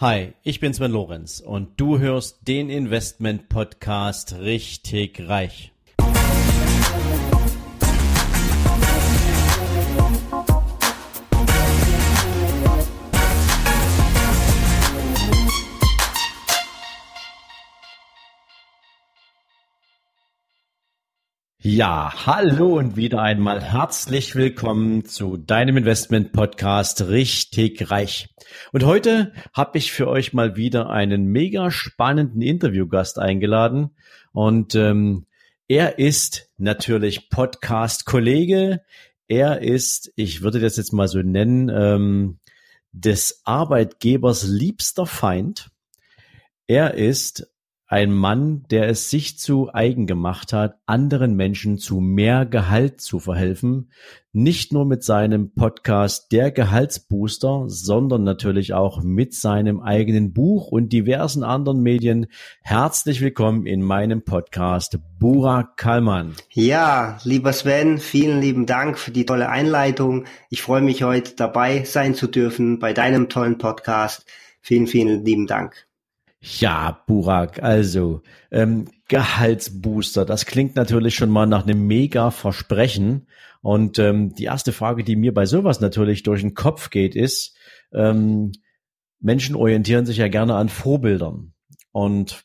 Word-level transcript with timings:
Hi, 0.00 0.32
ich 0.42 0.60
bin 0.60 0.72
Sven 0.72 0.92
Lorenz 0.92 1.40
und 1.40 1.78
du 1.78 1.98
hörst 1.98 2.48
den 2.48 2.70
Investment 2.70 3.50
Podcast 3.50 4.32
richtig 4.38 5.28
reich. 5.28 5.74
Ja, 21.62 22.10
hallo 22.24 22.78
und 22.78 22.96
wieder 22.96 23.20
einmal 23.20 23.60
herzlich 23.60 24.34
willkommen 24.34 25.04
zu 25.04 25.36
deinem 25.36 25.76
Investment 25.76 26.32
Podcast 26.32 27.02
Richtig 27.02 27.90
Reich. 27.90 28.34
Und 28.72 28.86
heute 28.86 29.34
habe 29.52 29.76
ich 29.76 29.92
für 29.92 30.08
euch 30.08 30.32
mal 30.32 30.56
wieder 30.56 30.88
einen 30.88 31.26
mega 31.26 31.70
spannenden 31.70 32.40
Interviewgast 32.40 33.18
eingeladen 33.18 33.90
und 34.32 34.74
ähm, 34.74 35.26
er 35.68 35.98
ist 35.98 36.48
natürlich 36.56 37.28
Podcast-Kollege. 37.28 38.80
Er 39.28 39.60
ist, 39.60 40.14
ich 40.16 40.40
würde 40.40 40.60
das 40.60 40.78
jetzt 40.78 40.94
mal 40.94 41.08
so 41.08 41.18
nennen, 41.18 41.68
ähm, 41.68 42.38
des 42.92 43.42
Arbeitgebers 43.44 44.44
liebster 44.44 45.04
Feind. 45.04 45.68
Er 46.66 46.94
ist 46.94 47.49
ein 47.90 48.12
Mann, 48.12 48.62
der 48.70 48.88
es 48.88 49.10
sich 49.10 49.36
zu 49.36 49.74
eigen 49.74 50.06
gemacht 50.06 50.52
hat, 50.52 50.76
anderen 50.86 51.34
Menschen 51.34 51.76
zu 51.76 51.98
mehr 51.98 52.46
Gehalt 52.46 53.00
zu 53.00 53.18
verhelfen. 53.18 53.90
Nicht 54.32 54.72
nur 54.72 54.86
mit 54.86 55.02
seinem 55.02 55.52
Podcast 55.54 56.30
Der 56.30 56.52
Gehaltsbooster, 56.52 57.64
sondern 57.66 58.22
natürlich 58.22 58.74
auch 58.74 59.02
mit 59.02 59.34
seinem 59.34 59.80
eigenen 59.80 60.32
Buch 60.32 60.68
und 60.68 60.92
diversen 60.92 61.42
anderen 61.42 61.82
Medien. 61.82 62.28
Herzlich 62.62 63.20
willkommen 63.20 63.66
in 63.66 63.82
meinem 63.82 64.22
Podcast, 64.22 65.00
Burak 65.18 65.76
Kallmann. 65.76 66.36
Ja, 66.52 67.18
lieber 67.24 67.52
Sven, 67.52 67.98
vielen 67.98 68.40
lieben 68.40 68.66
Dank 68.66 69.00
für 69.00 69.10
die 69.10 69.26
tolle 69.26 69.48
Einleitung. 69.48 70.26
Ich 70.48 70.62
freue 70.62 70.82
mich 70.82 71.02
heute 71.02 71.34
dabei 71.34 71.82
sein 71.82 72.14
zu 72.14 72.28
dürfen 72.28 72.78
bei 72.78 72.92
deinem 72.92 73.28
tollen 73.28 73.58
Podcast. 73.58 74.26
Vielen, 74.62 74.86
vielen 74.86 75.24
lieben 75.24 75.48
Dank. 75.48 75.89
Ja, 76.42 77.02
Burak, 77.06 77.62
also 77.62 78.22
ähm, 78.50 78.88
Gehaltsbooster, 79.08 80.24
das 80.24 80.46
klingt 80.46 80.74
natürlich 80.74 81.14
schon 81.14 81.28
mal 81.28 81.46
nach 81.46 81.64
einem 81.66 81.86
mega 81.86 82.30
Versprechen. 82.30 83.26
Und 83.60 83.98
ähm, 83.98 84.34
die 84.34 84.44
erste 84.44 84.72
Frage, 84.72 85.04
die 85.04 85.16
mir 85.16 85.34
bei 85.34 85.44
sowas 85.44 85.80
natürlich 85.80 86.22
durch 86.22 86.40
den 86.40 86.54
Kopf 86.54 86.88
geht, 86.88 87.14
ist, 87.14 87.58
ähm, 87.92 88.52
Menschen 89.20 89.54
orientieren 89.54 90.06
sich 90.06 90.16
ja 90.16 90.28
gerne 90.28 90.54
an 90.54 90.70
Vorbildern. 90.70 91.52
Und 91.92 92.44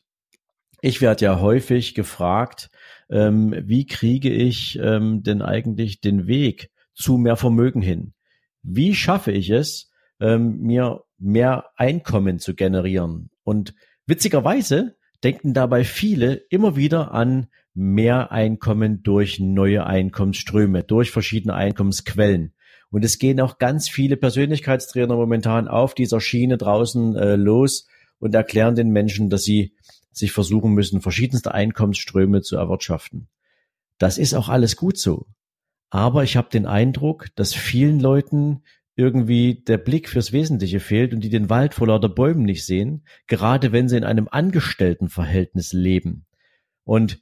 ich 0.82 1.00
werde 1.02 1.26
ja 1.26 1.40
häufig 1.40 1.96
gefragt, 1.96 2.70
ähm, 3.10 3.56
wie 3.66 3.86
kriege 3.86 4.30
ich 4.30 4.78
ähm, 4.82 5.24
denn 5.24 5.42
eigentlich 5.42 6.02
den 6.02 6.28
Weg 6.28 6.70
zu 6.94 7.18
mehr 7.18 7.38
Vermögen 7.38 7.82
hin? 7.82 8.14
Wie 8.62 8.94
schaffe 8.94 9.32
ich 9.32 9.50
es, 9.52 9.90
ähm, 10.20 10.58
mir 10.60 11.04
mehr 11.18 11.72
Einkommen 11.78 12.40
zu 12.40 12.56
generieren? 12.56 13.30
Und 13.46 13.74
witzigerweise 14.06 14.98
denken 15.24 15.54
dabei 15.54 15.86
viele 15.86 16.34
immer 16.34 16.76
wieder 16.76 17.14
an 17.14 17.48
mehr 17.74 18.32
Einkommen 18.32 19.04
durch 19.04 19.40
neue 19.40 19.86
Einkommensströme, 19.86 20.84
durch 20.84 21.12
verschiedene 21.12 21.54
Einkommensquellen. 21.54 22.54
Und 22.90 23.06
es 23.06 23.20
gehen 23.20 23.40
auch 23.40 23.58
ganz 23.58 23.90
viele 23.90 24.18
Persönlichkeitstrainer 24.18 25.16
momentan 25.16 25.68
auf 25.68 25.94
dieser 25.94 26.22
Schiene 26.22 26.58
draußen 26.58 27.16
äh, 27.16 27.36
los 27.36 27.88
und 28.20 28.34
erklären 28.34 28.76
den 28.76 28.90
Menschen, 28.90 29.30
dass 29.30 29.44
sie 29.44 29.76
sich 30.12 30.32
versuchen 30.32 30.74
müssen, 30.74 31.02
verschiedenste 31.02 31.54
Einkommensströme 31.54 32.42
zu 32.42 32.56
erwirtschaften. 32.56 33.28
Das 33.98 34.18
ist 34.18 34.34
auch 34.34 34.50
alles 34.50 34.76
gut 34.76 34.98
so. 34.98 35.28
Aber 35.90 36.24
ich 36.24 36.38
habe 36.38 36.50
den 36.50 36.66
Eindruck, 36.66 37.28
dass 37.36 37.54
vielen 37.54 38.00
Leuten 38.00 38.64
irgendwie 38.96 39.64
der 39.68 39.78
Blick 39.78 40.10
fürs 40.10 40.32
Wesentliche 40.32 40.80
fehlt 40.80 41.14
und 41.14 41.22
die 41.22 41.30
den 41.30 41.50
Wald 41.50 41.74
vor 41.74 41.88
lauter 41.88 42.10
Bäumen 42.10 42.44
nicht 42.44 42.66
sehen, 42.66 43.04
gerade 43.28 43.72
wenn 43.72 43.90
sie 43.90 43.98
in 43.98 44.04
einem 44.04 44.28
Angestelltenverhältnis 44.30 45.74
leben. 45.74 46.26
Und 46.86 47.20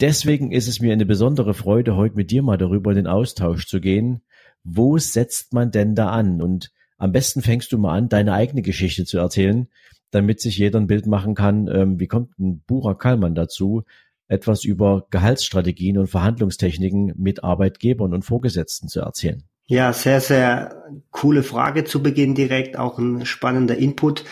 deswegen 0.00 0.52
ist 0.52 0.68
es 0.68 0.80
mir 0.80 0.92
eine 0.92 1.06
besondere 1.06 1.54
Freude, 1.54 1.96
heute 1.96 2.14
mit 2.14 2.30
dir 2.30 2.42
mal 2.42 2.58
darüber 2.58 2.90
in 2.90 2.96
den 2.96 3.06
Austausch 3.08 3.66
zu 3.66 3.80
gehen. 3.80 4.22
Wo 4.62 4.98
setzt 4.98 5.52
man 5.52 5.72
denn 5.72 5.94
da 5.94 6.10
an? 6.10 6.40
Und 6.40 6.70
am 6.98 7.10
besten 7.10 7.42
fängst 7.42 7.72
du 7.72 7.78
mal 7.78 7.96
an, 7.96 8.08
deine 8.08 8.34
eigene 8.34 8.62
Geschichte 8.62 9.04
zu 9.04 9.18
erzählen, 9.18 9.68
damit 10.10 10.40
sich 10.40 10.56
jeder 10.58 10.78
ein 10.78 10.86
Bild 10.86 11.06
machen 11.06 11.34
kann, 11.34 11.68
ähm, 11.68 11.98
wie 11.98 12.06
kommt 12.06 12.38
ein 12.38 12.60
Bucher 12.60 12.94
Kallmann 12.94 13.34
dazu, 13.34 13.82
etwas 14.28 14.64
über 14.64 15.06
Gehaltsstrategien 15.10 15.98
und 15.98 16.08
Verhandlungstechniken 16.08 17.14
mit 17.16 17.42
Arbeitgebern 17.42 18.14
und 18.14 18.22
Vorgesetzten 18.22 18.88
zu 18.88 19.00
erzählen. 19.00 19.42
Ja, 19.70 19.92
sehr, 19.92 20.22
sehr 20.22 20.82
coole 21.10 21.42
Frage 21.42 21.84
zu 21.84 22.02
Beginn 22.02 22.34
direkt, 22.34 22.78
auch 22.78 22.98
ein 22.98 23.26
spannender 23.26 23.76
Input. 23.76 24.24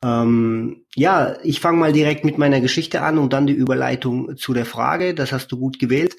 Ähm, 0.00 0.84
ja, 0.94 1.36
ich 1.42 1.58
fange 1.58 1.78
mal 1.78 1.92
direkt 1.92 2.24
mit 2.24 2.38
meiner 2.38 2.60
Geschichte 2.60 3.02
an 3.02 3.18
und 3.18 3.32
dann 3.32 3.48
die 3.48 3.52
Überleitung 3.52 4.36
zu 4.36 4.54
der 4.54 4.64
Frage. 4.64 5.12
Das 5.12 5.32
hast 5.32 5.50
du 5.50 5.58
gut 5.58 5.80
gewählt. 5.80 6.14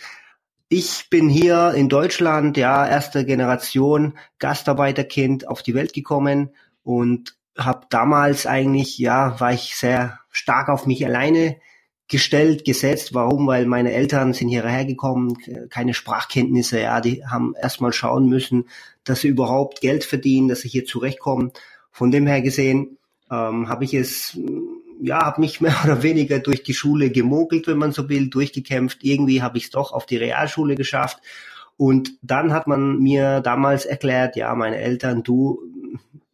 Ich 0.68 1.10
bin 1.10 1.30
hier 1.30 1.76
in 1.76 1.88
Deutschland, 1.88 2.58
ja, 2.58 2.86
erste 2.86 3.24
Generation 3.24 4.18
Gastarbeiterkind 4.38 5.48
auf 5.48 5.64
die 5.64 5.74
Welt 5.74 5.94
gekommen 5.94 6.50
und 6.84 7.38
habe 7.58 7.88
damals 7.90 8.46
eigentlich, 8.48 8.98
ja, 8.98 9.40
war 9.40 9.54
ich 9.54 9.78
sehr 9.78 10.20
stark 10.30 10.68
auf 10.68 10.86
mich 10.86 11.06
alleine 11.06 11.56
gestellt, 12.08 12.64
gesetzt. 12.66 13.14
Warum? 13.14 13.48
Weil 13.48 13.66
meine 13.66 13.92
Eltern 13.92 14.34
sind 14.34 14.50
hierher 14.50 14.86
gekommen, 14.86 15.38
keine 15.70 15.94
Sprachkenntnisse, 15.94 16.80
ja, 16.82 17.02
die 17.02 17.26
haben 17.26 17.54
erstmal 17.62 17.94
schauen 17.94 18.30
müssen, 18.30 18.66
dass 19.04 19.22
sie 19.22 19.28
überhaupt 19.28 19.82
Geld 19.82 20.04
verdienen, 20.04 20.48
dass 20.48 20.62
sie 20.62 20.70
hier 20.70 20.86
zurechtkommen. 20.86 21.52
Von 21.92 22.12
dem 22.12 22.28
her 22.28 22.42
gesehen 22.42 22.98
ähm, 23.30 23.68
habe 23.68 23.84
ich 23.84 23.94
es, 23.94 24.38
ja, 25.02 25.26
habe 25.26 25.42
mich 25.42 25.62
mehr 25.62 25.76
oder 25.84 26.04
weniger 26.04 26.40
durch 26.40 26.64
die 26.64 26.74
Schule 26.74 27.10
gemogelt, 27.12 27.68
wenn 27.68 27.78
man 27.78 27.92
so 27.92 28.08
will, 28.10 28.30
durchgekämpft. 28.30 29.00
Irgendwie 29.04 29.42
habe 29.42 29.58
ich 29.58 29.66
es 29.66 29.72
doch 29.72 29.92
auf 29.92 30.06
die 30.06 30.18
Realschule 30.18 30.76
geschafft. 30.76 31.20
Und 31.76 32.14
dann 32.22 32.54
hat 32.54 32.68
man 32.68 33.00
mir 33.00 33.42
damals 33.42 33.86
erklärt, 33.86 34.36
ja, 34.36 34.56
meine 34.56 34.78
Eltern, 34.78 35.22
du, 35.22 35.62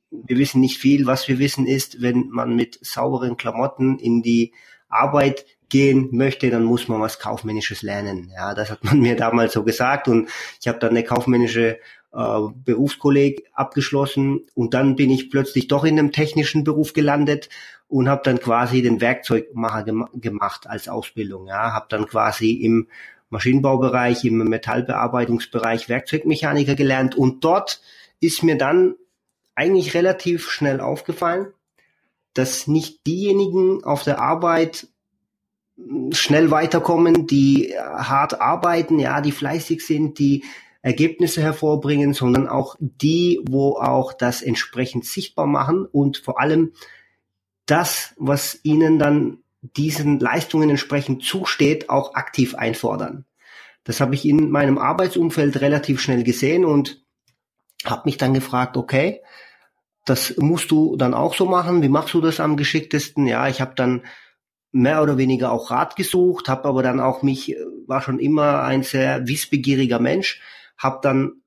wir 0.09 0.37
wissen 0.37 0.61
nicht 0.61 0.77
viel. 0.77 1.05
Was 1.05 1.27
wir 1.27 1.37
wissen 1.39 1.65
ist, 1.65 2.01
wenn 2.01 2.29
man 2.29 2.55
mit 2.55 2.79
sauberen 2.81 3.35
Klamotten 3.35 3.99
in 3.99 4.21
die 4.21 4.53
Arbeit 4.87 5.45
gehen 5.73 6.09
möchte, 6.11 6.51
dann 6.51 6.63
muss 6.63 6.87
man 6.87 7.01
was 7.01 7.17
Kaufmännisches 7.17 7.81
lernen. 7.81 8.31
Ja, 8.31 8.53
das 8.53 8.69
hat 8.69 8.83
man 8.83 8.99
mir 9.01 9.15
damals 9.15 9.53
so 9.53 9.63
gesagt 9.63 10.07
und 10.07 10.29
ich 10.61 10.67
habe 10.67 10.77
dann 10.77 10.91
eine 10.91 11.03
kaufmännische 11.03 11.79
äh, 12.13 12.39
Berufskolleg 12.63 13.47
abgeschlossen 13.53 14.41
und 14.53 14.75
dann 14.75 14.95
bin 14.95 15.09
ich 15.09 15.31
plötzlich 15.31 15.67
doch 15.67 15.83
in 15.83 15.97
einem 15.97 16.11
technischen 16.11 16.63
Beruf 16.63 16.93
gelandet 16.93 17.49
und 17.87 18.07
habe 18.07 18.21
dann 18.23 18.39
quasi 18.39 18.83
den 18.83 19.01
Werkzeugmacher 19.01 19.83
gem 19.83 20.07
gemacht 20.13 20.67
als 20.67 20.87
Ausbildung. 20.87 21.47
Ja, 21.47 21.73
habe 21.73 21.87
dann 21.89 22.05
quasi 22.05 22.51
im 22.51 22.87
Maschinenbaubereich, 23.31 24.23
im 24.25 24.37
Metallbearbeitungsbereich 24.37 25.89
Werkzeugmechaniker 25.89 26.75
gelernt 26.75 27.15
und 27.15 27.43
dort 27.43 27.81
ist 28.19 28.43
mir 28.43 28.59
dann 28.59 28.93
eigentlich 29.55 29.95
relativ 29.95 30.51
schnell 30.51 30.79
aufgefallen, 30.81 31.47
dass 32.35 32.67
nicht 32.67 33.07
diejenigen 33.07 33.83
auf 33.83 34.03
der 34.03 34.19
Arbeit 34.21 34.87
schnell 36.11 36.51
weiterkommen, 36.51 37.27
die 37.27 37.73
hart 37.77 38.41
arbeiten, 38.41 38.99
ja, 38.99 39.21
die 39.21 39.31
fleißig 39.31 39.85
sind, 39.85 40.19
die 40.19 40.43
Ergebnisse 40.81 41.41
hervorbringen, 41.41 42.13
sondern 42.13 42.47
auch 42.47 42.75
die, 42.79 43.39
wo 43.47 43.77
auch 43.77 44.13
das 44.13 44.41
entsprechend 44.41 45.05
sichtbar 45.05 45.47
machen 45.47 45.85
und 45.85 46.17
vor 46.17 46.41
allem 46.41 46.73
das, 47.65 48.13
was 48.17 48.59
ihnen 48.63 48.99
dann 48.99 49.37
diesen 49.61 50.19
Leistungen 50.19 50.69
entsprechend 50.69 51.23
zusteht, 51.23 51.89
auch 51.89 52.15
aktiv 52.15 52.55
einfordern. 52.55 53.25
Das 53.85 54.01
habe 54.01 54.15
ich 54.15 54.25
in 54.25 54.51
meinem 54.51 54.77
Arbeitsumfeld 54.77 55.61
relativ 55.61 56.01
schnell 56.01 56.23
gesehen 56.23 56.65
und 56.65 57.01
habe 57.85 58.03
mich 58.05 58.17
dann 58.17 58.33
gefragt, 58.33 58.75
okay, 58.75 59.21
das 60.05 60.35
musst 60.37 60.71
du 60.71 60.97
dann 60.97 61.13
auch 61.13 61.33
so 61.33 61.45
machen. 61.45 61.81
Wie 61.81 61.89
machst 61.89 62.13
du 62.13 62.19
das 62.19 62.41
am 62.41 62.57
geschicktesten? 62.57 63.25
Ja, 63.25 63.47
ich 63.47 63.61
habe 63.61 63.73
dann 63.75 64.03
mehr 64.73 65.01
oder 65.01 65.17
weniger 65.17 65.51
auch 65.51 65.71
Rat 65.71 65.95
gesucht, 65.95 66.49
habe 66.49 66.67
aber 66.67 66.83
dann 66.83 66.99
auch 66.99 67.21
mich, 67.21 67.53
äh, 67.53 67.57
war 67.87 68.01
schon 68.01 68.19
immer 68.19 68.63
ein 68.63 68.83
sehr 68.83 69.27
wissbegieriger 69.27 69.99
Mensch, 69.99 70.41
habe 70.77 70.99
dann 71.01 71.43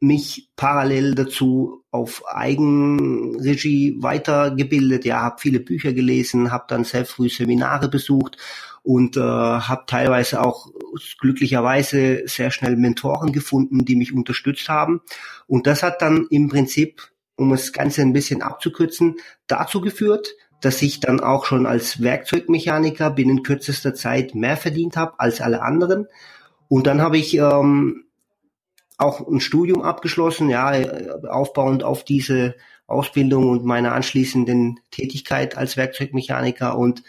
mich 0.00 0.50
parallel 0.54 1.16
dazu 1.16 1.82
auf 1.90 2.22
Eigenregie 2.28 3.96
weitergebildet, 4.00 5.04
ja, 5.04 5.22
habe 5.22 5.40
viele 5.40 5.58
Bücher 5.58 5.92
gelesen, 5.92 6.52
habe 6.52 6.66
dann 6.68 6.84
sehr 6.84 7.04
früh 7.04 7.28
Seminare 7.28 7.88
besucht 7.88 8.36
und 8.82 9.16
äh, 9.16 9.20
habe 9.20 9.84
teilweise 9.86 10.40
auch 10.40 10.70
glücklicherweise 11.20 12.22
sehr 12.26 12.50
schnell 12.52 12.76
Mentoren 12.76 13.32
gefunden, 13.32 13.84
die 13.84 13.96
mich 13.96 14.14
unterstützt 14.14 14.68
haben. 14.68 15.00
Und 15.46 15.66
das 15.66 15.82
hat 15.82 16.00
dann 16.00 16.26
im 16.30 16.48
Prinzip 16.48 17.10
um 17.36 17.50
das 17.50 17.72
Ganze 17.72 18.02
ein 18.02 18.12
bisschen 18.12 18.42
abzukürzen, 18.42 19.16
dazu 19.46 19.80
geführt, 19.80 20.34
dass 20.60 20.82
ich 20.82 21.00
dann 21.00 21.20
auch 21.20 21.44
schon 21.44 21.66
als 21.66 22.02
Werkzeugmechaniker 22.02 23.10
binnen 23.10 23.42
kürzester 23.42 23.94
Zeit 23.94 24.34
mehr 24.34 24.56
verdient 24.56 24.96
habe 24.96 25.18
als 25.18 25.40
alle 25.40 25.62
anderen. 25.62 26.06
Und 26.68 26.86
dann 26.86 27.00
habe 27.00 27.16
ich 27.16 27.36
ähm, 27.36 28.04
auch 28.96 29.26
ein 29.26 29.40
Studium 29.40 29.82
abgeschlossen, 29.82 30.50
ja, 30.50 30.72
aufbauend 31.28 31.84
auf 31.84 32.04
diese 32.04 32.56
Ausbildung 32.86 33.48
und 33.48 33.64
meiner 33.64 33.92
anschließenden 33.92 34.80
Tätigkeit 34.90 35.56
als 35.56 35.76
Werkzeugmechaniker 35.76 36.76
und 36.76 37.02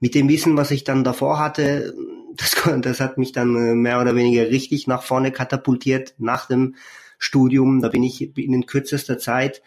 mit 0.00 0.14
dem 0.14 0.28
Wissen, 0.28 0.56
was 0.56 0.70
ich 0.70 0.84
dann 0.84 1.04
davor 1.04 1.38
hatte, 1.38 1.94
das, 2.36 2.54
das 2.80 3.00
hat 3.00 3.18
mich 3.18 3.32
dann 3.32 3.54
äh, 3.56 3.74
mehr 3.74 4.00
oder 4.00 4.14
weniger 4.14 4.48
richtig 4.48 4.86
nach 4.86 5.02
vorne 5.02 5.32
katapultiert 5.32 6.14
nach 6.18 6.46
dem 6.46 6.74
Studium. 7.18 7.80
Da 7.80 7.88
bin 7.88 8.02
ich 8.02 8.36
in 8.36 8.66
kürzester 8.66 9.18
Zeit 9.18 9.62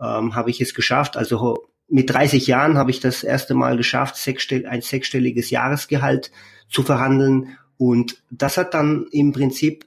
ähm, 0.00 0.34
habe 0.34 0.50
ich 0.50 0.60
es 0.60 0.74
geschafft. 0.74 1.16
Also 1.16 1.66
mit 1.88 2.10
30 2.10 2.46
Jahren 2.46 2.76
habe 2.76 2.90
ich 2.90 3.00
das 3.00 3.22
erste 3.22 3.54
Mal 3.54 3.76
geschafft, 3.76 4.16
ein 4.26 4.80
sechsstelliges 4.80 5.50
Jahresgehalt 5.50 6.30
zu 6.68 6.82
verhandeln. 6.82 7.58
Und 7.76 8.22
das 8.30 8.56
hat 8.56 8.74
dann 8.74 9.06
im 9.10 9.32
Prinzip 9.32 9.86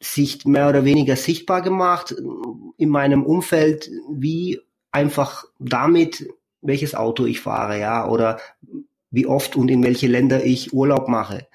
sich 0.00 0.44
mehr 0.44 0.68
oder 0.68 0.84
weniger 0.84 1.16
sichtbar 1.16 1.62
gemacht 1.62 2.14
in 2.76 2.88
meinem 2.88 3.24
Umfeld, 3.24 3.88
wie 4.10 4.60
einfach 4.90 5.44
damit, 5.58 6.28
welches 6.60 6.94
Auto 6.94 7.24
ich 7.24 7.40
fahre, 7.40 7.78
ja, 7.78 8.08
oder 8.08 8.40
wie 9.10 9.26
oft 9.26 9.56
und 9.56 9.70
in 9.70 9.82
welche 9.82 10.08
Länder 10.08 10.44
ich 10.44 10.72
Urlaub 10.72 11.08
mache. 11.08 11.46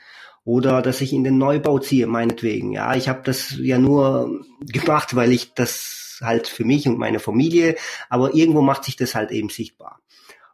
Oder 0.46 0.82
dass 0.82 1.02
ich 1.02 1.12
in 1.12 1.26
den 1.26 1.38
Neubau 1.38 1.80
ziehe, 1.80 2.08
meinetwegen. 2.08 2.72
Ja, 2.72 2.96
ich 2.96 3.10
habe 3.10 3.22
das 3.24 3.56
ja 3.58 3.78
nur 3.78 4.46
gemacht, 4.62 5.16
weil 5.16 5.34
ich 5.34 5.54
das 5.54 6.07
halt 6.22 6.48
für 6.48 6.66
mich 6.66 6.88
und 6.88 6.98
meine 6.98 7.20
Familie, 7.20 7.76
aber 8.10 8.34
irgendwo 8.34 8.62
macht 8.62 8.84
sich 8.84 8.96
das 8.96 9.16
halt 9.16 9.32
eben 9.32 9.50
sichtbar. 9.50 10.00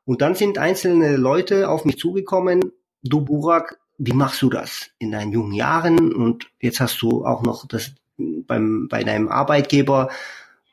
Und 0.06 0.22
dann 0.22 0.36
sind 0.36 0.58
einzelne 0.58 1.16
Leute 1.16 1.70
auf 1.70 1.86
mich 1.86 1.98
zugekommen, 1.98 2.72
du 3.04 3.22
Burak, 3.22 3.80
wie 3.98 4.14
machst 4.14 4.42
du 4.42 4.50
das 4.50 4.90
in 5.00 5.12
deinen 5.12 5.32
jungen 5.32 5.54
Jahren? 5.54 6.14
Und 6.14 6.50
jetzt 6.60 6.80
hast 6.80 7.02
du 7.02 7.26
auch 7.26 7.44
noch 7.44 7.68
das 7.68 7.92
beim, 8.18 8.88
bei 8.90 9.04
deinem 9.04 9.30
Arbeitgeber 9.30 10.10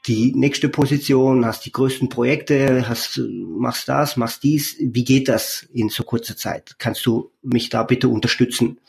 die 0.06 0.32
nächste 0.34 0.69
Position, 0.69 1.44
hast 1.44 1.66
die 1.66 1.72
größten 1.72 2.08
Projekte, 2.08 2.88
hast, 2.88 3.19
machst 3.19 3.88
das, 3.88 4.16
machst 4.16 4.43
dies. 4.43 4.76
Wie 4.81 5.04
geht 5.04 5.28
das 5.28 5.69
in 5.72 5.90
so 5.90 6.04
kurzer 6.04 6.36
Zeit? 6.36 6.76
Kannst 6.78 7.04
du 7.04 7.31
mich 7.43 7.69
da 7.69 7.82
bitte 7.82 8.08
unterstützen? 8.08 8.81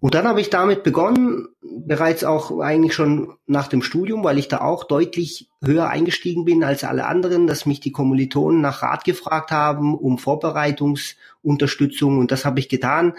Und 0.00 0.14
dann 0.14 0.28
habe 0.28 0.40
ich 0.40 0.48
damit 0.48 0.84
begonnen, 0.84 1.48
bereits 1.60 2.22
auch 2.22 2.60
eigentlich 2.60 2.94
schon 2.94 3.34
nach 3.46 3.66
dem 3.66 3.82
Studium, 3.82 4.22
weil 4.22 4.38
ich 4.38 4.46
da 4.46 4.60
auch 4.60 4.84
deutlich 4.84 5.50
höher 5.62 5.88
eingestiegen 5.88 6.44
bin 6.44 6.62
als 6.62 6.84
alle 6.84 7.06
anderen, 7.06 7.48
dass 7.48 7.66
mich 7.66 7.80
die 7.80 7.90
Kommilitonen 7.90 8.60
nach 8.60 8.82
Rat 8.82 9.04
gefragt 9.04 9.50
haben 9.50 9.96
um 9.96 10.18
Vorbereitungsunterstützung 10.18 12.18
und 12.18 12.30
das 12.30 12.44
habe 12.44 12.60
ich 12.60 12.68
getan. 12.68 13.14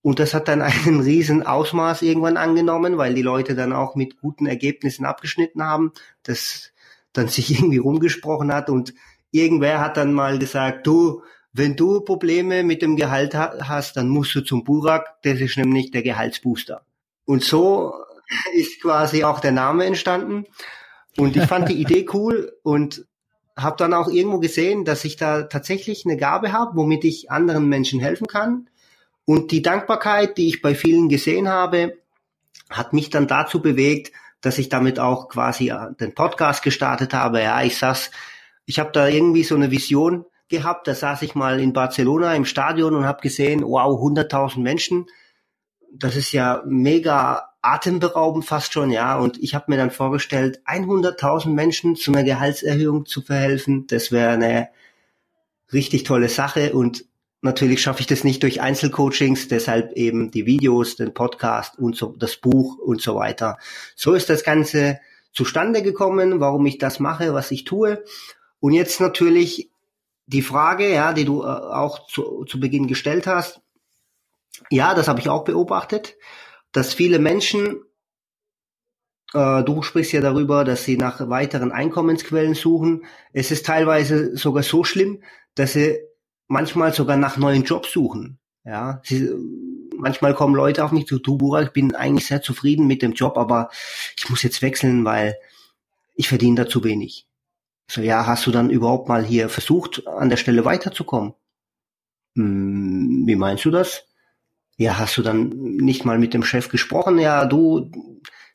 Und 0.00 0.18
das 0.18 0.32
hat 0.32 0.48
dann 0.48 0.62
einen 0.62 1.00
riesen 1.00 1.44
Ausmaß 1.44 2.00
irgendwann 2.02 2.38
angenommen, 2.38 2.96
weil 2.96 3.12
die 3.12 3.22
Leute 3.22 3.54
dann 3.54 3.74
auch 3.74 3.94
mit 3.94 4.18
guten 4.18 4.46
Ergebnissen 4.46 5.04
abgeschnitten 5.04 5.62
haben, 5.62 5.92
das 6.22 6.72
dann 7.12 7.28
sich 7.28 7.50
irgendwie 7.58 7.78
rumgesprochen 7.78 8.54
hat 8.54 8.70
und 8.70 8.94
irgendwer 9.32 9.80
hat 9.80 9.98
dann 9.98 10.14
mal 10.14 10.38
gesagt, 10.38 10.86
du, 10.86 11.20
wenn 11.56 11.76
du 11.76 12.00
Probleme 12.00 12.62
mit 12.62 12.82
dem 12.82 12.96
Gehalt 12.96 13.34
hast, 13.34 13.96
dann 13.96 14.08
musst 14.08 14.34
du 14.34 14.42
zum 14.42 14.64
Burak, 14.64 15.22
das 15.22 15.40
ist 15.40 15.56
nämlich 15.56 15.90
der 15.90 16.02
Gehaltsbooster. 16.02 16.82
Und 17.24 17.42
so 17.42 17.94
ist 18.54 18.80
quasi 18.80 19.24
auch 19.24 19.40
der 19.40 19.52
Name 19.52 19.84
entstanden. 19.84 20.46
Und 21.16 21.36
ich 21.36 21.44
fand 21.44 21.68
die 21.68 21.80
Idee 21.80 22.06
cool 22.12 22.52
und 22.62 23.06
habe 23.56 23.76
dann 23.78 23.94
auch 23.94 24.08
irgendwo 24.08 24.38
gesehen, 24.38 24.84
dass 24.84 25.04
ich 25.04 25.16
da 25.16 25.44
tatsächlich 25.44 26.04
eine 26.04 26.16
Gabe 26.16 26.52
habe, 26.52 26.76
womit 26.76 27.04
ich 27.04 27.30
anderen 27.30 27.68
Menschen 27.68 28.00
helfen 28.00 28.26
kann 28.26 28.68
und 29.26 29.50
die 29.50 29.60
Dankbarkeit, 29.60 30.38
die 30.38 30.48
ich 30.48 30.62
bei 30.62 30.74
vielen 30.74 31.08
gesehen 31.08 31.48
habe, 31.48 31.98
hat 32.70 32.92
mich 32.92 33.10
dann 33.10 33.26
dazu 33.26 33.60
bewegt, 33.60 34.12
dass 34.40 34.58
ich 34.58 34.68
damit 34.68 34.98
auch 34.98 35.28
quasi 35.28 35.70
äh, 35.70 35.94
den 35.98 36.14
Podcast 36.14 36.62
gestartet 36.62 37.12
habe. 37.12 37.42
Ja, 37.42 37.62
ich 37.62 37.76
saß, 37.76 38.12
ich 38.66 38.78
habe 38.78 38.92
da 38.92 39.08
irgendwie 39.08 39.42
so 39.42 39.56
eine 39.56 39.70
Vision 39.70 40.24
gehabt. 40.48 40.86
Da 40.88 40.94
saß 40.94 41.22
ich 41.22 41.34
mal 41.34 41.60
in 41.60 41.72
Barcelona 41.72 42.34
im 42.34 42.44
Stadion 42.44 42.94
und 42.94 43.06
habe 43.06 43.22
gesehen, 43.22 43.62
wow, 43.62 44.00
100.000 44.00 44.60
Menschen. 44.60 45.06
Das 45.92 46.16
ist 46.16 46.32
ja 46.32 46.62
mega 46.66 47.50
atemberaubend 47.62 48.44
fast 48.44 48.72
schon, 48.72 48.90
ja. 48.90 49.18
Und 49.18 49.42
ich 49.42 49.54
habe 49.54 49.66
mir 49.68 49.76
dann 49.76 49.90
vorgestellt, 49.90 50.60
100.000 50.66 51.48
Menschen 51.48 51.96
zu 51.96 52.12
einer 52.12 52.24
Gehaltserhöhung 52.24 53.06
zu 53.06 53.22
verhelfen. 53.22 53.86
Das 53.86 54.12
wäre 54.12 54.30
eine 54.30 54.68
richtig 55.72 56.04
tolle 56.04 56.28
Sache. 56.28 56.72
Und 56.72 57.04
Natürlich 57.42 57.80
schaffe 57.80 58.00
ich 58.00 58.08
das 58.08 58.24
nicht 58.24 58.42
durch 58.42 58.60
Einzelcoachings, 58.60 59.46
deshalb 59.46 59.92
eben 59.92 60.32
die 60.32 60.46
Videos, 60.46 60.96
den 60.96 61.14
Podcast 61.14 61.78
und 61.78 61.94
so, 61.94 62.14
das 62.18 62.36
Buch 62.36 62.78
und 62.78 63.00
so 63.00 63.14
weiter. 63.14 63.58
So 63.94 64.14
ist 64.14 64.28
das 64.30 64.42
Ganze 64.42 64.98
zustande 65.32 65.82
gekommen, 65.82 66.40
warum 66.40 66.66
ich 66.66 66.78
das 66.78 66.98
mache, 66.98 67.34
was 67.34 67.52
ich 67.52 67.64
tue. 67.64 68.02
Und 68.58 68.72
jetzt 68.72 69.00
natürlich 69.00 69.70
die 70.26 70.42
Frage, 70.42 70.92
ja, 70.92 71.12
die 71.12 71.24
du 71.24 71.42
äh, 71.42 71.46
auch 71.46 72.06
zu, 72.08 72.44
zu 72.44 72.60
Beginn 72.60 72.86
gestellt 72.86 73.26
hast. 73.26 73.60
Ja, 74.70 74.94
das 74.94 75.08
habe 75.08 75.20
ich 75.20 75.28
auch 75.28 75.44
beobachtet, 75.44 76.16
dass 76.72 76.94
viele 76.94 77.18
Menschen, 77.18 77.80
äh, 79.32 79.62
du 79.62 79.82
sprichst 79.82 80.12
ja 80.12 80.20
darüber, 80.20 80.64
dass 80.64 80.84
sie 80.84 80.96
nach 80.96 81.28
weiteren 81.28 81.72
Einkommensquellen 81.72 82.54
suchen. 82.54 83.04
Es 83.32 83.50
ist 83.50 83.66
teilweise 83.66 84.36
sogar 84.36 84.62
so 84.62 84.82
schlimm, 84.82 85.22
dass 85.54 85.74
sie 85.74 85.98
manchmal 86.48 86.92
sogar 86.92 87.16
nach 87.16 87.36
neuen 87.36 87.64
Jobs 87.64 87.92
suchen. 87.92 88.38
Ja, 88.64 89.00
sie, 89.04 89.30
manchmal 89.96 90.34
kommen 90.34 90.54
Leute 90.54 90.84
auf 90.84 90.92
mich 90.92 91.06
zu, 91.06 91.18
du 91.18 91.36
Burak, 91.36 91.66
ich 91.66 91.72
bin 91.72 91.94
eigentlich 91.94 92.26
sehr 92.26 92.42
zufrieden 92.42 92.86
mit 92.86 93.02
dem 93.02 93.12
Job, 93.12 93.38
aber 93.38 93.70
ich 94.16 94.28
muss 94.28 94.42
jetzt 94.42 94.62
wechseln, 94.62 95.04
weil 95.04 95.36
ich 96.14 96.28
verdiene 96.28 96.64
da 96.64 96.68
zu 96.68 96.82
wenig. 96.82 97.28
So, 97.88 98.00
ja, 98.00 98.26
hast 98.26 98.46
du 98.46 98.50
dann 98.50 98.70
überhaupt 98.70 99.08
mal 99.08 99.24
hier 99.24 99.48
versucht, 99.48 100.06
an 100.06 100.28
der 100.28 100.36
Stelle 100.36 100.64
weiterzukommen? 100.64 101.34
Hm, 102.36 103.24
wie 103.26 103.36
meinst 103.36 103.64
du 103.64 103.70
das? 103.70 104.04
Ja, 104.76 104.98
hast 104.98 105.16
du 105.16 105.22
dann 105.22 105.48
nicht 105.50 106.04
mal 106.04 106.18
mit 106.18 106.34
dem 106.34 106.42
Chef 106.42 106.68
gesprochen? 106.68 107.18
Ja, 107.18 107.46
du, 107.46 107.90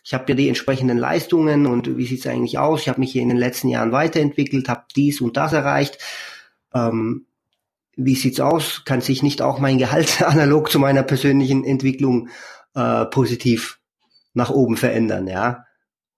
ich 0.04 0.14
habe 0.14 0.26
ja 0.30 0.36
die 0.36 0.50
entsprechenden 0.50 0.98
Leistungen 0.98 1.66
und 1.66 1.98
wie 1.98 2.06
sieht's 2.06 2.28
eigentlich 2.28 2.60
aus? 2.60 2.82
Ich 2.82 2.90
habe 2.90 3.00
mich 3.00 3.12
hier 3.12 3.24
in 3.24 3.30
den 3.30 3.38
letzten 3.38 3.70
Jahren 3.70 3.92
weiterentwickelt, 3.92 4.70
habe 4.70 4.86
dies 4.96 5.22
und 5.22 5.38
das 5.38 5.54
erreicht. 5.54 5.98
Ähm, 6.74 7.26
wie 7.96 8.16
sieht's 8.16 8.40
aus? 8.40 8.84
Kann 8.86 9.02
sich 9.02 9.24
nicht 9.24 9.42
auch 9.42 9.60
mein 9.60 9.78
Gehalt 9.78 10.22
analog 10.26 10.72
zu 10.72 10.80
meiner 10.80 11.04
persönlichen 11.04 11.64
Entwicklung 11.66 12.30
äh, 12.76 13.06
positiv 13.06 13.80
nach 14.34 14.50
oben 14.50 14.78
verändern, 14.78 15.28
ja? 15.28 15.66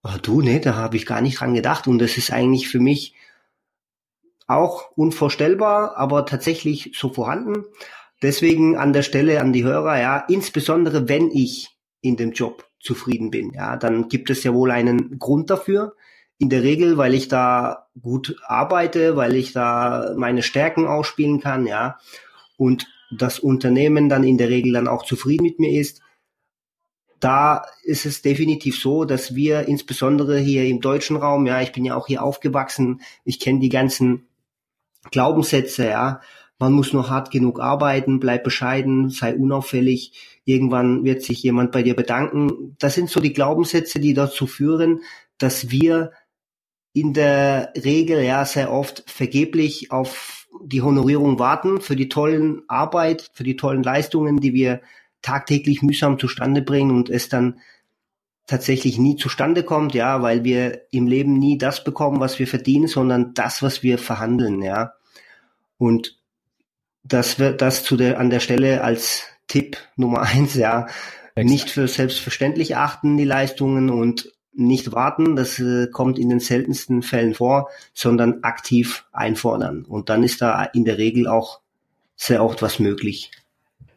Oh, 0.04 0.18
du, 0.20 0.42
ne, 0.42 0.60
da 0.60 0.74
habe 0.74 0.96
ich 0.96 1.06
gar 1.06 1.22
nicht 1.22 1.40
dran 1.40 1.54
gedacht 1.54 1.86
und 1.86 1.98
das 1.98 2.18
ist 2.18 2.30
eigentlich 2.30 2.68
für 2.68 2.78
mich 2.78 3.14
auch 4.46 4.90
unvorstellbar, 4.96 5.96
aber 5.96 6.26
tatsächlich 6.26 6.92
so 6.94 7.08
vorhanden. 7.08 7.64
Deswegen 8.22 8.76
an 8.76 8.92
der 8.92 9.02
Stelle 9.02 9.40
an 9.40 9.54
die 9.54 9.64
Hörer, 9.64 9.98
ja, 9.98 10.18
insbesondere 10.28 11.08
wenn 11.08 11.30
ich 11.30 11.70
in 12.02 12.16
dem 12.16 12.32
Job 12.32 12.68
zufrieden 12.80 13.30
bin, 13.30 13.52
ja, 13.54 13.78
dann 13.78 14.08
gibt 14.08 14.28
es 14.28 14.44
ja 14.44 14.52
wohl 14.52 14.70
einen 14.70 15.18
Grund 15.18 15.48
dafür. 15.48 15.94
In 16.36 16.50
der 16.50 16.62
Regel, 16.62 16.98
weil 16.98 17.14
ich 17.14 17.28
da 17.28 17.86
gut 18.02 18.36
arbeite, 18.46 19.16
weil 19.16 19.36
ich 19.36 19.52
da 19.52 20.12
meine 20.16 20.42
Stärken 20.42 20.86
ausspielen 20.86 21.40
kann, 21.40 21.66
ja. 21.66 21.96
Und 22.58 22.86
das 23.16 23.38
Unternehmen 23.38 24.08
dann 24.08 24.24
in 24.24 24.36
der 24.36 24.50
Regel 24.50 24.72
dann 24.72 24.88
auch 24.88 25.04
zufrieden 25.04 25.44
mit 25.44 25.58
mir 25.58 25.80
ist. 25.80 26.02
Da 27.24 27.64
ist 27.84 28.04
es 28.04 28.20
definitiv 28.20 28.78
so, 28.78 29.06
dass 29.06 29.34
wir 29.34 29.66
insbesondere 29.66 30.38
hier 30.38 30.66
im 30.66 30.82
deutschen 30.82 31.16
Raum, 31.16 31.46
ja, 31.46 31.62
ich 31.62 31.72
bin 31.72 31.86
ja 31.86 31.96
auch 31.96 32.06
hier 32.06 32.22
aufgewachsen, 32.22 33.00
ich 33.24 33.40
kenne 33.40 33.60
die 33.60 33.70
ganzen 33.70 34.26
Glaubenssätze, 35.10 35.86
ja, 35.86 36.20
man 36.58 36.74
muss 36.74 36.92
nur 36.92 37.08
hart 37.08 37.30
genug 37.30 37.60
arbeiten, 37.60 38.20
bleib 38.20 38.44
bescheiden, 38.44 39.08
sei 39.08 39.34
unauffällig, 39.34 40.12
irgendwann 40.44 41.02
wird 41.04 41.22
sich 41.22 41.42
jemand 41.42 41.72
bei 41.72 41.82
dir 41.82 41.96
bedanken. 41.96 42.76
Das 42.78 42.94
sind 42.94 43.08
so 43.08 43.20
die 43.20 43.32
Glaubenssätze, 43.32 44.00
die 44.00 44.12
dazu 44.12 44.46
führen, 44.46 45.00
dass 45.38 45.70
wir 45.70 46.12
in 46.92 47.14
der 47.14 47.72
Regel 47.74 48.22
ja 48.22 48.44
sehr 48.44 48.70
oft 48.70 49.02
vergeblich 49.06 49.90
auf 49.90 50.46
die 50.62 50.82
Honorierung 50.82 51.38
warten 51.38 51.80
für 51.80 51.96
die 51.96 52.10
tollen 52.10 52.64
Arbeit, 52.68 53.30
für 53.32 53.44
die 53.44 53.56
tollen 53.56 53.82
Leistungen, 53.82 54.40
die 54.40 54.52
wir 54.52 54.82
tagtäglich 55.24 55.82
mühsam 55.82 56.18
zustande 56.18 56.60
bringen 56.60 56.94
und 56.94 57.08
es 57.08 57.30
dann 57.30 57.58
tatsächlich 58.46 58.98
nie 58.98 59.16
zustande 59.16 59.62
kommt, 59.62 59.94
ja, 59.94 60.20
weil 60.20 60.44
wir 60.44 60.82
im 60.90 61.06
Leben 61.06 61.38
nie 61.38 61.56
das 61.56 61.82
bekommen, 61.82 62.20
was 62.20 62.38
wir 62.38 62.46
verdienen, 62.46 62.88
sondern 62.88 63.32
das, 63.32 63.62
was 63.62 63.82
wir 63.82 63.96
verhandeln, 63.96 64.60
ja. 64.60 64.92
Und 65.78 66.18
das 67.02 67.38
wird 67.38 67.62
das 67.62 67.84
zu 67.84 67.96
der 67.96 68.20
an 68.20 68.28
der 68.28 68.40
Stelle 68.40 68.84
als 68.84 69.24
Tipp 69.48 69.78
Nummer 69.96 70.20
eins, 70.22 70.54
ja, 70.54 70.88
Exakt. 71.34 71.50
nicht 71.50 71.70
für 71.70 71.88
selbstverständlich 71.88 72.76
achten 72.76 73.16
die 73.16 73.24
Leistungen 73.24 73.88
und 73.88 74.30
nicht 74.52 74.92
warten, 74.92 75.36
das 75.36 75.58
äh, 75.58 75.88
kommt 75.90 76.18
in 76.18 76.28
den 76.28 76.38
seltensten 76.38 77.02
Fällen 77.02 77.34
vor, 77.34 77.70
sondern 77.94 78.44
aktiv 78.44 79.06
einfordern. 79.10 79.84
Und 79.84 80.10
dann 80.10 80.22
ist 80.22 80.42
da 80.42 80.62
in 80.62 80.84
der 80.84 80.98
Regel 80.98 81.26
auch 81.26 81.60
sehr 82.14 82.44
oft 82.44 82.62
was 82.62 82.78
möglich. 82.78 83.32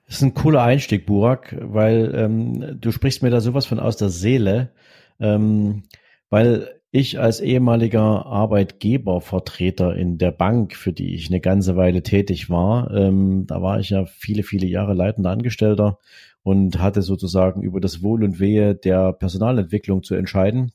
Das 0.07 0.17
ist 0.17 0.21
ein 0.23 0.33
cooler 0.33 0.63
Einstieg, 0.63 1.05
Burak, 1.05 1.55
weil 1.59 2.13
ähm, 2.15 2.77
du 2.79 2.91
sprichst 2.91 3.23
mir 3.23 3.29
da 3.29 3.41
sowas 3.41 3.65
von 3.65 3.79
aus 3.79 3.97
der 3.97 4.09
Seele, 4.09 4.71
ähm, 5.19 5.83
weil 6.29 6.77
ich 6.91 7.19
als 7.19 7.41
ehemaliger 7.41 8.25
Arbeitgebervertreter 8.25 9.95
in 9.95 10.17
der 10.17 10.31
Bank, 10.31 10.75
für 10.75 10.93
die 10.93 11.13
ich 11.13 11.29
eine 11.29 11.41
ganze 11.41 11.75
Weile 11.75 12.03
tätig 12.03 12.49
war, 12.49 12.89
ähm, 12.91 13.45
da 13.47 13.61
war 13.61 13.81
ich 13.81 13.89
ja 13.89 14.05
viele, 14.05 14.43
viele 14.43 14.65
Jahre 14.65 14.93
leitender 14.93 15.31
Angestellter 15.31 15.99
und 16.41 16.79
hatte 16.79 17.01
sozusagen 17.01 17.61
über 17.61 17.81
das 17.81 18.01
Wohl 18.01 18.23
und 18.23 18.39
Wehe 18.39 18.75
der 18.75 19.11
Personalentwicklung 19.11 20.03
zu 20.03 20.15
entscheiden. 20.15 20.71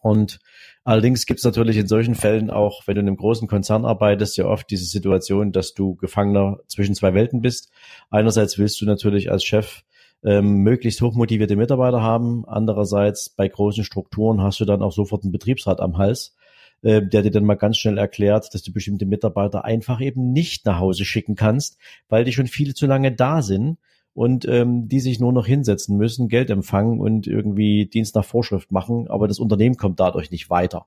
Und 0.00 0.38
allerdings 0.82 1.26
gibt 1.26 1.38
es 1.38 1.44
natürlich 1.44 1.76
in 1.76 1.86
solchen 1.86 2.14
Fällen 2.14 2.50
auch, 2.50 2.86
wenn 2.86 2.94
du 2.94 3.00
in 3.00 3.08
einem 3.08 3.16
großen 3.16 3.48
Konzern 3.48 3.84
arbeitest, 3.84 4.36
ja 4.36 4.46
oft 4.46 4.70
diese 4.70 4.86
Situation, 4.86 5.52
dass 5.52 5.74
du 5.74 5.96
Gefangener 5.96 6.58
zwischen 6.68 6.94
zwei 6.94 7.14
Welten 7.14 7.42
bist. 7.42 7.70
Einerseits 8.10 8.58
willst 8.58 8.80
du 8.80 8.86
natürlich 8.86 9.30
als 9.30 9.44
Chef 9.44 9.82
ähm, 10.24 10.62
möglichst 10.62 11.02
hochmotivierte 11.02 11.56
Mitarbeiter 11.56 12.02
haben. 12.02 12.44
Andererseits 12.46 13.28
bei 13.28 13.46
großen 13.46 13.84
Strukturen 13.84 14.42
hast 14.42 14.60
du 14.60 14.64
dann 14.64 14.82
auch 14.82 14.92
sofort 14.92 15.22
einen 15.22 15.32
Betriebsrat 15.32 15.80
am 15.80 15.98
Hals, 15.98 16.34
äh, 16.82 17.02
der 17.02 17.22
dir 17.22 17.30
dann 17.30 17.44
mal 17.44 17.56
ganz 17.56 17.76
schnell 17.76 17.98
erklärt, 17.98 18.54
dass 18.54 18.62
du 18.62 18.72
bestimmte 18.72 19.04
Mitarbeiter 19.04 19.64
einfach 19.64 20.00
eben 20.00 20.32
nicht 20.32 20.64
nach 20.64 20.78
Hause 20.78 21.04
schicken 21.04 21.34
kannst, 21.34 21.78
weil 22.08 22.24
die 22.24 22.32
schon 22.32 22.46
viel 22.46 22.74
zu 22.74 22.86
lange 22.86 23.12
da 23.12 23.42
sind 23.42 23.78
und 24.14 24.46
ähm, 24.46 24.88
die 24.88 25.00
sich 25.00 25.20
nur 25.20 25.32
noch 25.32 25.46
hinsetzen 25.46 25.96
müssen, 25.96 26.28
Geld 26.28 26.48
empfangen 26.50 27.00
und 27.00 27.26
irgendwie 27.26 27.86
Dienst 27.86 28.14
nach 28.14 28.24
Vorschrift 28.24 28.72
machen, 28.72 29.08
aber 29.08 29.28
das 29.28 29.40
Unternehmen 29.40 29.76
kommt 29.76 30.00
dadurch 30.00 30.30
nicht 30.30 30.48
weiter. 30.50 30.86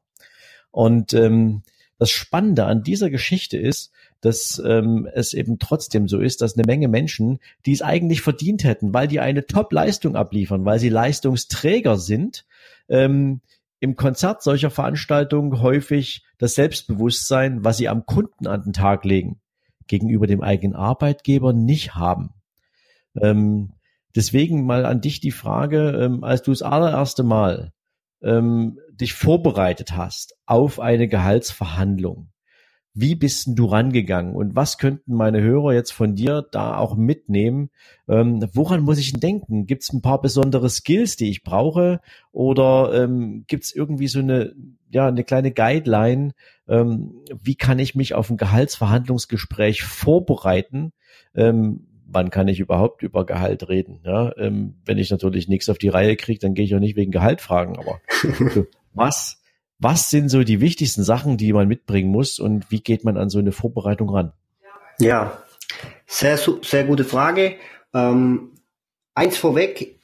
Und 0.71 1.13
ähm, 1.13 1.61
das 1.99 2.09
Spannende 2.09 2.65
an 2.65 2.83
dieser 2.83 3.09
Geschichte 3.09 3.57
ist, 3.57 3.91
dass 4.21 4.61
ähm, 4.65 5.07
es 5.13 5.33
eben 5.33 5.59
trotzdem 5.59 6.07
so 6.07 6.19
ist, 6.19 6.41
dass 6.41 6.55
eine 6.55 6.65
Menge 6.65 6.87
Menschen, 6.87 7.39
die 7.65 7.73
es 7.73 7.81
eigentlich 7.81 8.21
verdient 8.21 8.63
hätten, 8.63 8.93
weil 8.93 9.07
die 9.07 9.19
eine 9.19 9.45
Top-Leistung 9.45 10.15
abliefern, 10.15 10.65
weil 10.65 10.79
sie 10.79 10.89
Leistungsträger 10.89 11.97
sind, 11.97 12.45
ähm, 12.87 13.41
im 13.79 13.95
Konzert 13.95 14.41
solcher 14.41 14.71
Veranstaltungen 14.71 15.61
häufig 15.61 16.23
das 16.37 16.55
Selbstbewusstsein, 16.55 17.63
was 17.63 17.77
sie 17.77 17.89
am 17.89 18.05
Kunden 18.05 18.47
an 18.47 18.63
den 18.63 18.73
Tag 18.73 19.05
legen, 19.05 19.39
gegenüber 19.87 20.25
dem 20.27 20.41
eigenen 20.41 20.75
Arbeitgeber 20.75 21.53
nicht 21.53 21.95
haben. 21.95 22.31
Ähm, 23.21 23.73
deswegen 24.15 24.65
mal 24.65 24.85
an 24.85 25.01
dich 25.01 25.19
die 25.19 25.31
Frage, 25.31 25.91
ähm, 25.91 26.23
als 26.23 26.41
du 26.43 26.51
das 26.51 26.61
allererste 26.61 27.23
Mal 27.23 27.73
ähm, 28.21 28.79
dich 28.91 29.13
vorbereitet 29.13 29.95
hast 29.95 30.35
auf 30.45 30.79
eine 30.79 31.07
Gehaltsverhandlung, 31.07 32.29
wie 32.99 33.13
bist 33.13 33.45
denn 33.45 33.55
du 33.55 33.65
rangegangen 33.65 34.35
und 34.35 34.55
was 34.55 34.79
könnten 34.79 35.13
meine 35.13 35.39
Hörer 35.39 35.71
jetzt 35.73 35.91
von 35.91 36.15
dir 36.15 36.43
da 36.51 36.77
auch 36.77 36.95
mitnehmen? 36.95 37.69
Ähm, 38.07 38.43
woran 38.53 38.81
muss 38.81 38.97
ich 38.97 39.11
denn 39.11 39.19
denken? 39.19 39.67
Gibt 39.67 39.83
es 39.83 39.93
ein 39.93 40.01
paar 40.01 40.19
besondere 40.19 40.67
Skills, 40.67 41.15
die 41.15 41.29
ich 41.29 41.43
brauche 41.43 42.01
oder 42.31 43.03
ähm, 43.03 43.45
gibt 43.47 43.65
es 43.65 43.75
irgendwie 43.75 44.07
so 44.07 44.17
eine 44.17 44.55
ja 44.89 45.07
eine 45.07 45.23
kleine 45.23 45.51
Guideline? 45.51 46.31
Ähm, 46.67 47.21
wie 47.39 47.53
kann 47.53 47.77
ich 47.77 47.93
mich 47.93 48.15
auf 48.15 48.31
ein 48.31 48.37
Gehaltsverhandlungsgespräch 48.37 49.83
vorbereiten? 49.83 50.91
Ähm, 51.35 51.86
wann 52.09 52.29
kann 52.29 52.47
ich 52.47 52.59
überhaupt 52.59 53.03
über 53.03 53.25
Gehalt 53.25 53.67
reden? 53.69 53.99
Ja, 54.03 54.35
ähm, 54.37 54.75
wenn 54.85 54.97
ich 54.97 55.11
natürlich 55.11 55.47
nichts 55.47 55.69
auf 55.69 55.77
die 55.77 55.89
Reihe 55.89 56.15
kriege, 56.15 56.39
dann 56.39 56.53
gehe 56.53 56.65
ich 56.65 56.75
auch 56.75 56.79
nicht 56.79 56.95
wegen 56.95 57.11
Gehalt 57.11 57.41
fragen. 57.41 57.77
Aber 57.77 58.01
was, 58.93 59.41
was 59.79 60.09
sind 60.09 60.29
so 60.29 60.43
die 60.43 60.61
wichtigsten 60.61 61.03
Sachen, 61.03 61.37
die 61.37 61.53
man 61.53 61.67
mitbringen 61.67 62.09
muss 62.09 62.39
und 62.39 62.71
wie 62.71 62.81
geht 62.81 63.03
man 63.03 63.17
an 63.17 63.29
so 63.29 63.39
eine 63.39 63.51
Vorbereitung 63.51 64.09
ran? 64.09 64.33
Ja, 64.99 65.43
sehr, 66.05 66.37
sehr 66.37 66.85
gute 66.85 67.03
Frage. 67.03 67.55
Ähm, 67.93 68.53
eins 69.13 69.37
vorweg, 69.37 69.99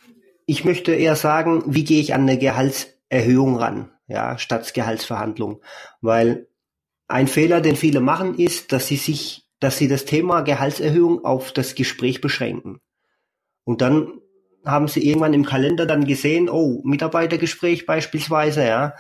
ich 0.46 0.66
möchte 0.66 0.94
eher 0.94 1.16
sagen, 1.16 1.64
wie 1.68 1.84
gehe 1.84 2.02
ich 2.02 2.14
an 2.14 2.22
eine 2.22 2.38
Gehaltserhöhung 2.38 3.56
ran, 3.56 3.90
ja, 4.08 4.38
statt 4.38 4.74
Gehaltsverhandlung, 4.74 5.62
weil 6.02 6.48
ein 7.08 7.28
Fehler, 7.28 7.62
den 7.62 7.76
viele 7.76 8.00
machen, 8.00 8.38
ist, 8.38 8.72
dass 8.72 8.88
sie 8.88 8.96
sich 8.96 9.43
dass 9.64 9.78
sie 9.78 9.88
das 9.88 10.06
Thema 10.06 10.42
Gehaltserhöhung 10.42 11.24
auf 11.26 11.52
das 11.52 11.76
Gespräch 11.76 12.22
beschränken. 12.22 12.80
Und 13.64 13.82
dann 13.82 14.20
haben 14.66 14.88
sie 14.88 15.06
irgendwann 15.08 15.34
im 15.34 15.46
Kalender 15.46 15.86
dann 15.86 16.06
gesehen, 16.06 16.50
oh, 16.50 16.82
Mitarbeitergespräch 16.84 17.86
beispielsweise, 17.86 18.66
ja, 18.66 18.94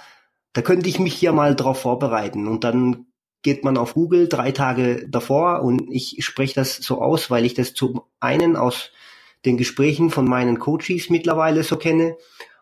da 0.53 0.61
könnte 0.61 0.89
ich 0.89 0.99
mich 0.99 1.13
hier 1.13 1.31
mal 1.31 1.55
drauf 1.55 1.81
vorbereiten. 1.81 2.47
Und 2.47 2.63
dann 2.63 3.07
geht 3.41 3.63
man 3.63 3.77
auf 3.77 3.93
Google 3.93 4.27
drei 4.29 4.51
Tage 4.51 5.07
davor 5.09 5.61
und 5.61 5.91
ich 5.91 6.17
spreche 6.23 6.55
das 6.55 6.77
so 6.77 7.01
aus, 7.01 7.29
weil 7.29 7.45
ich 7.45 7.53
das 7.53 7.73
zum 7.73 8.01
einen 8.19 8.55
aus 8.55 8.91
den 9.45 9.57
Gesprächen 9.57 10.09
von 10.09 10.25
meinen 10.25 10.59
Coaches 10.59 11.09
mittlerweile 11.09 11.63
so 11.63 11.75
kenne 11.75 12.15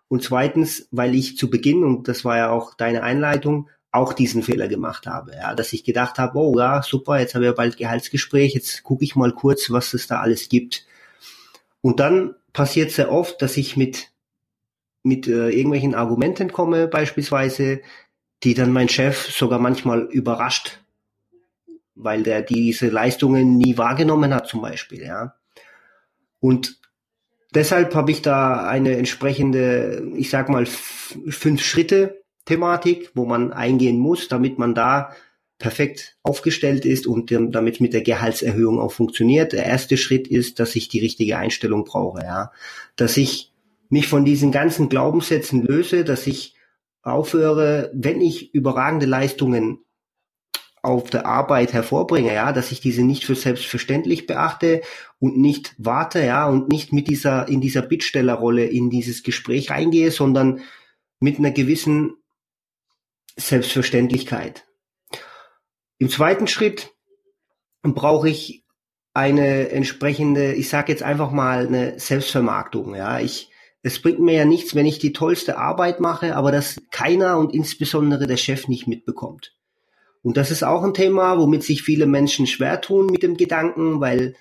und 0.07 0.23
zweitens, 0.23 0.87
weil 0.91 1.13
ich 1.15 1.37
zu 1.37 1.49
Beginn, 1.49 1.83
und 1.83 2.07
das 2.07 2.25
war 2.25 2.37
ja 2.37 2.49
auch 2.49 2.73
deine 2.73 3.03
Einleitung, 3.03 3.69
auch 3.91 4.13
diesen 4.13 4.41
Fehler 4.41 4.67
gemacht 4.67 5.05
habe, 5.05 5.33
ja, 5.33 5.53
dass 5.53 5.73
ich 5.73 5.83
gedacht 5.83 6.17
habe, 6.17 6.37
oh 6.37 6.57
ja, 6.57 6.81
super, 6.81 7.19
jetzt 7.19 7.35
habe 7.35 7.45
ich 7.45 7.49
ja 7.49 7.55
bald 7.55 7.77
Gehaltsgespräch, 7.77 8.53
jetzt 8.53 8.83
gucke 8.83 9.03
ich 9.03 9.15
mal 9.15 9.33
kurz, 9.33 9.69
was 9.69 9.93
es 9.93 10.07
da 10.07 10.21
alles 10.21 10.47
gibt. 10.47 10.85
Und 11.81 11.99
dann 11.99 12.35
passiert 12.53 12.91
sehr 12.91 13.11
oft, 13.11 13.41
dass 13.41 13.57
ich 13.57 13.75
mit 13.75 14.11
mit 15.03 15.27
äh, 15.27 15.49
irgendwelchen 15.49 15.95
Argumenten 15.95 16.51
komme, 16.51 16.87
beispielsweise, 16.87 17.81
die 18.43 18.53
dann 18.53 18.71
mein 18.71 18.89
Chef 18.89 19.31
sogar 19.31 19.59
manchmal 19.59 20.01
überrascht, 20.03 20.79
weil 21.95 22.23
der 22.23 22.41
diese 22.41 22.89
Leistungen 22.89 23.57
nie 23.57 23.77
wahrgenommen 23.77 24.33
hat, 24.33 24.47
zum 24.47 24.61
Beispiel, 24.61 25.01
ja. 25.03 25.35
Und 26.39 26.79
deshalb 27.53 27.93
habe 27.95 28.11
ich 28.11 28.21
da 28.21 28.67
eine 28.67 28.95
entsprechende, 28.97 30.11
ich 30.15 30.29
sag 30.29 30.49
mal, 30.49 30.65
fünf 30.65 31.63
Schritte 31.63 32.20
Thematik, 32.51 33.11
wo 33.15 33.25
man 33.25 33.53
eingehen 33.53 33.97
muss, 33.97 34.27
damit 34.27 34.59
man 34.59 34.75
da 34.75 35.11
perfekt 35.57 36.17
aufgestellt 36.21 36.83
ist 36.83 37.07
und 37.07 37.31
damit 37.31 37.79
mit 37.79 37.93
der 37.93 38.01
Gehaltserhöhung 38.01 38.77
auch 38.77 38.91
funktioniert. 38.91 39.53
Der 39.53 39.65
erste 39.65 39.95
Schritt 39.95 40.27
ist, 40.27 40.59
dass 40.59 40.75
ich 40.75 40.89
die 40.89 40.99
richtige 40.99 41.37
Einstellung 41.37 41.85
brauche, 41.85 42.23
ja. 42.23 42.51
Dass 42.97 43.15
ich 43.15 43.53
mich 43.87 44.07
von 44.07 44.25
diesen 44.25 44.51
ganzen 44.51 44.89
Glaubenssätzen 44.89 45.61
löse, 45.63 46.03
dass 46.03 46.27
ich 46.27 46.55
aufhöre, 47.03 47.89
wenn 47.93 48.19
ich 48.19 48.53
überragende 48.53 49.05
Leistungen 49.05 49.79
auf 50.81 51.09
der 51.09 51.25
Arbeit 51.25 51.71
hervorbringe, 51.71 52.33
ja, 52.33 52.51
dass 52.51 52.73
ich 52.73 52.81
diese 52.81 53.03
nicht 53.03 53.23
für 53.23 53.35
selbstverständlich 53.35 54.27
beachte 54.27 54.81
und 55.19 55.37
nicht 55.37 55.73
warte, 55.77 56.25
ja, 56.25 56.49
und 56.49 56.69
nicht 56.69 56.91
mit 56.91 57.07
dieser, 57.07 57.47
in 57.47 57.61
dieser 57.61 57.81
Bittstellerrolle 57.81 58.65
in 58.65 58.89
dieses 58.89 59.23
Gespräch 59.23 59.69
reingehe, 59.69 60.11
sondern 60.11 60.61
mit 61.21 61.37
einer 61.37 61.51
gewissen 61.51 62.15
Selbstverständlichkeit. 63.35 64.65
Im 65.97 66.09
zweiten 66.09 66.47
Schritt 66.47 66.91
brauche 67.83 68.29
ich 68.29 68.63
eine 69.13 69.69
entsprechende, 69.69 70.53
ich 70.53 70.69
sage 70.69 70.91
jetzt 70.91 71.03
einfach 71.03 71.31
mal 71.31 71.67
eine 71.67 71.99
Selbstvermarktung. 71.99 72.95
Ja, 72.95 73.19
ich, 73.19 73.49
es 73.81 74.01
bringt 74.01 74.19
mir 74.19 74.33
ja 74.33 74.45
nichts, 74.45 74.73
wenn 74.75 74.85
ich 74.85 74.99
die 74.99 75.13
tollste 75.13 75.57
Arbeit 75.57 75.99
mache, 75.99 76.35
aber 76.35 76.51
das 76.51 76.81
keiner 76.91 77.37
und 77.37 77.53
insbesondere 77.53 78.27
der 78.27 78.37
Chef 78.37 78.67
nicht 78.67 78.87
mitbekommt. 78.87 79.55
Und 80.23 80.37
das 80.37 80.51
ist 80.51 80.63
auch 80.63 80.83
ein 80.83 80.93
Thema, 80.93 81.37
womit 81.39 81.63
sich 81.63 81.81
viele 81.81 82.05
Menschen 82.05 82.45
schwer 82.47 82.79
tun 82.79 83.07
mit 83.07 83.23
dem 83.23 83.37
Gedanken, 83.37 83.99
weil 83.99 84.35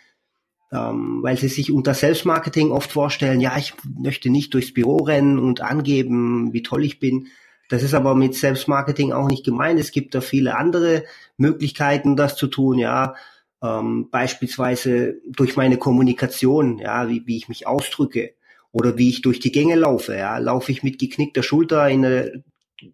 ähm, 0.73 1.19
weil 1.23 1.37
sie 1.37 1.49
sich 1.49 1.73
unter 1.73 1.95
Selbstmarketing 1.95 2.71
oft 2.71 2.93
vorstellen, 2.93 3.41
ja, 3.41 3.57
ich 3.59 3.75
möchte 3.99 4.31
nicht 4.31 4.55
durchs 4.55 4.73
Büro 4.73 4.99
rennen 4.99 5.39
und 5.39 5.63
angeben, 5.63 6.53
wie 6.53 6.63
toll 6.63 6.85
ich 6.85 7.01
bin. 7.01 7.29
Das 7.71 7.85
ist 7.85 7.95
aber 7.95 8.17
mit 8.17 8.35
Selbstmarketing 8.35 9.13
auch 9.13 9.29
nicht 9.29 9.45
gemeint. 9.45 9.79
Es 9.79 9.93
gibt 9.93 10.17
da 10.17 10.21
viele 10.21 10.57
andere 10.57 11.05
Möglichkeiten, 11.37 12.17
das 12.17 12.37
zu 12.37 12.49
tun, 12.49 12.79
ja. 12.79 13.15
Ähm, 13.63 14.09
beispielsweise 14.11 15.21
durch 15.25 15.57
meine 15.57 15.77
Kommunikation, 15.77 16.79
ja, 16.79 17.09
wie, 17.09 17.27
wie 17.27 17.37
ich 17.37 17.49
mich 17.49 17.69
ausdrücke 17.69 18.35
oder 18.73 18.99
wie 18.99 19.09
ich 19.09 19.23
durch 19.23 19.39
die 19.39 19.53
Gänge 19.53 19.77
laufe, 19.77 20.17
ja. 20.17 20.37
Laufe 20.39 20.73
ich 20.73 20.83
mit 20.83 20.99
geknickter 20.99 21.45
Schulter 21.45 21.89
in 21.89 22.05
eine 22.05 22.43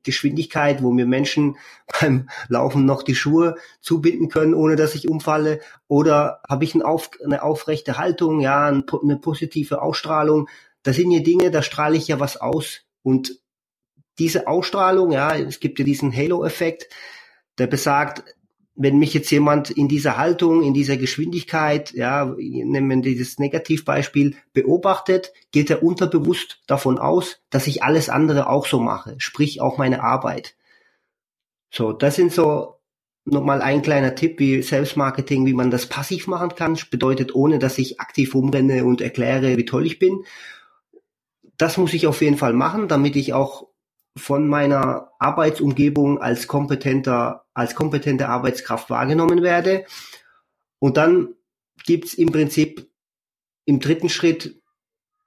Geschwindigkeit, 0.02 0.82
wo 0.82 0.92
mir 0.92 1.06
Menschen 1.06 1.56
beim 2.00 2.28
Laufen 2.48 2.84
noch 2.84 3.02
die 3.02 3.14
Schuhe 3.14 3.56
zubinden 3.80 4.28
können, 4.28 4.52
ohne 4.52 4.76
dass 4.76 4.94
ich 4.94 5.08
umfalle? 5.08 5.60
Oder 5.88 6.42
habe 6.46 6.64
ich 6.64 6.74
eine, 6.74 6.84
auf, 6.84 7.08
eine 7.24 7.42
aufrechte 7.42 7.96
Haltung, 7.96 8.40
ja, 8.40 8.66
eine 8.66 9.16
positive 9.22 9.80
Ausstrahlung? 9.80 10.50
Das 10.82 10.96
sind 10.96 11.12
ja 11.12 11.20
Dinge, 11.20 11.50
da 11.50 11.62
strahle 11.62 11.96
ich 11.96 12.08
ja 12.08 12.20
was 12.20 12.36
aus. 12.36 12.82
Und 13.02 13.40
diese 14.18 14.46
Ausstrahlung, 14.46 15.12
ja, 15.12 15.36
es 15.36 15.60
gibt 15.60 15.78
ja 15.78 15.84
diesen 15.84 16.14
Halo-Effekt, 16.14 16.88
der 17.58 17.66
besagt, 17.66 18.24
wenn 18.74 18.98
mich 18.98 19.14
jetzt 19.14 19.30
jemand 19.30 19.70
in 19.70 19.88
dieser 19.88 20.18
Haltung, 20.18 20.62
in 20.62 20.74
dieser 20.74 20.98
Geschwindigkeit, 20.98 21.92
ja, 21.92 22.26
nehmen 22.36 23.02
wir 23.02 23.10
dieses 23.10 23.38
Negativbeispiel, 23.38 24.36
beobachtet, 24.52 25.32
geht 25.50 25.70
er 25.70 25.82
unterbewusst 25.82 26.62
davon 26.66 26.98
aus, 26.98 27.40
dass 27.48 27.66
ich 27.66 27.82
alles 27.82 28.10
andere 28.10 28.48
auch 28.48 28.66
so 28.66 28.78
mache, 28.78 29.14
sprich 29.18 29.62
auch 29.62 29.78
meine 29.78 30.02
Arbeit. 30.02 30.54
So, 31.70 31.92
das 31.92 32.16
sind 32.16 32.32
so 32.32 32.74
nochmal 33.24 33.62
ein 33.62 33.82
kleiner 33.82 34.14
Tipp 34.14 34.38
wie 34.38 34.62
Selbstmarketing, 34.62 35.46
wie 35.46 35.54
man 35.54 35.70
das 35.70 35.86
passiv 35.86 36.26
machen 36.26 36.54
kann, 36.54 36.78
bedeutet 36.90 37.34
ohne, 37.34 37.58
dass 37.58 37.78
ich 37.78 37.98
aktiv 37.98 38.34
rumrenne 38.34 38.84
und 38.84 39.00
erkläre, 39.00 39.56
wie 39.56 39.64
toll 39.64 39.86
ich 39.86 39.98
bin. 39.98 40.24
Das 41.56 41.78
muss 41.78 41.94
ich 41.94 42.06
auf 42.06 42.20
jeden 42.20 42.36
Fall 42.36 42.52
machen, 42.52 42.88
damit 42.88 43.16
ich 43.16 43.32
auch 43.32 43.68
von 44.16 44.48
meiner 44.48 45.12
Arbeitsumgebung 45.18 46.18
als 46.18 46.46
kompetenter, 46.46 47.44
als 47.54 47.74
kompetente 47.74 48.28
Arbeitskraft 48.28 48.90
wahrgenommen 48.90 49.42
werde. 49.42 49.84
Und 50.78 50.96
dann 50.96 51.34
gibt's 51.84 52.14
im 52.14 52.32
Prinzip 52.32 52.90
im 53.66 53.80
dritten 53.80 54.08
Schritt, 54.08 54.62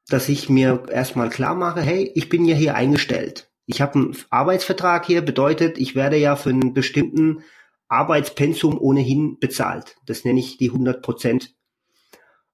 dass 0.07 0.29
ich 0.29 0.49
mir 0.49 0.83
erstmal 0.89 1.29
klar 1.29 1.55
mache, 1.55 1.81
hey, 1.81 2.11
ich 2.15 2.29
bin 2.29 2.45
ja 2.45 2.55
hier 2.55 2.75
eingestellt. 2.75 3.51
Ich 3.65 3.81
habe 3.81 3.99
einen 3.99 4.17
Arbeitsvertrag 4.31 5.05
hier, 5.05 5.21
bedeutet, 5.21 5.77
ich 5.77 5.93
werde 5.93 6.17
ja 6.17 6.35
für 6.35 6.49
einen 6.49 6.73
bestimmten 6.73 7.43
Arbeitspensum 7.87 8.79
ohnehin 8.79 9.37
bezahlt. 9.39 9.95
Das 10.05 10.25
nenne 10.25 10.39
ich 10.39 10.57
die 10.57 10.69
100 10.69 11.03
Prozent. 11.03 11.55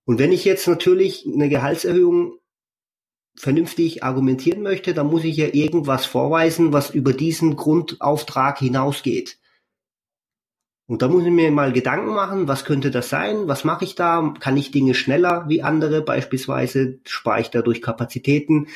Und 0.03 0.19
wenn 0.19 0.33
ich 0.33 0.43
jetzt 0.43 0.67
natürlich 0.67 1.25
eine 1.25 1.47
Gehaltserhöhung 1.47 2.39
vernünftig 3.37 4.03
argumentieren 4.03 4.63
möchte, 4.63 4.93
dann 4.93 5.07
muss 5.07 5.23
ich 5.23 5.37
ja 5.37 5.47
irgendwas 5.51 6.05
vorweisen, 6.05 6.73
was 6.73 6.89
über 6.89 7.13
diesen 7.13 7.55
Grundauftrag 7.55 8.59
hinausgeht. 8.59 9.37
Und 10.87 11.01
da 11.01 11.07
muss 11.07 11.25
ich 11.25 11.31
mir 11.31 11.51
mal 11.51 11.73
Gedanken 11.73 12.13
machen, 12.13 12.47
was 12.47 12.63
könnte 12.63 12.91
das 12.91 13.09
sein? 13.09 13.47
Was 13.47 13.63
mache 13.63 13.85
ich 13.85 13.95
da? 13.95 14.33
Kann 14.39 14.55
ich 14.55 14.71
Dinge 14.71 14.93
schneller 14.93 15.45
wie 15.47 15.63
andere? 15.63 16.01
Beispielsweise 16.03 16.99
spare 17.05 17.41
ich 17.41 17.49
dadurch 17.49 17.81
Kapazitäten 17.81 18.67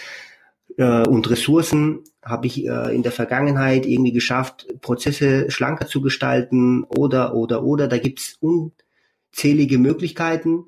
äh, 0.78 1.08
und 1.08 1.30
Ressourcen. 1.30 2.04
Habe 2.24 2.48
ich 2.48 2.66
äh, 2.66 2.96
in 2.96 3.04
der 3.04 3.12
Vergangenheit 3.12 3.86
irgendwie 3.86 4.12
geschafft, 4.12 4.68
Prozesse 4.82 5.52
schlanker 5.52 5.86
zu 5.86 6.02
gestalten 6.02 6.84
oder, 6.84 7.36
oder, 7.36 7.64
oder. 7.64 7.88
Da 7.88 8.00
gibt's 8.00 8.40
unzählige 8.40 9.78
Möglichkeiten. 9.78 10.66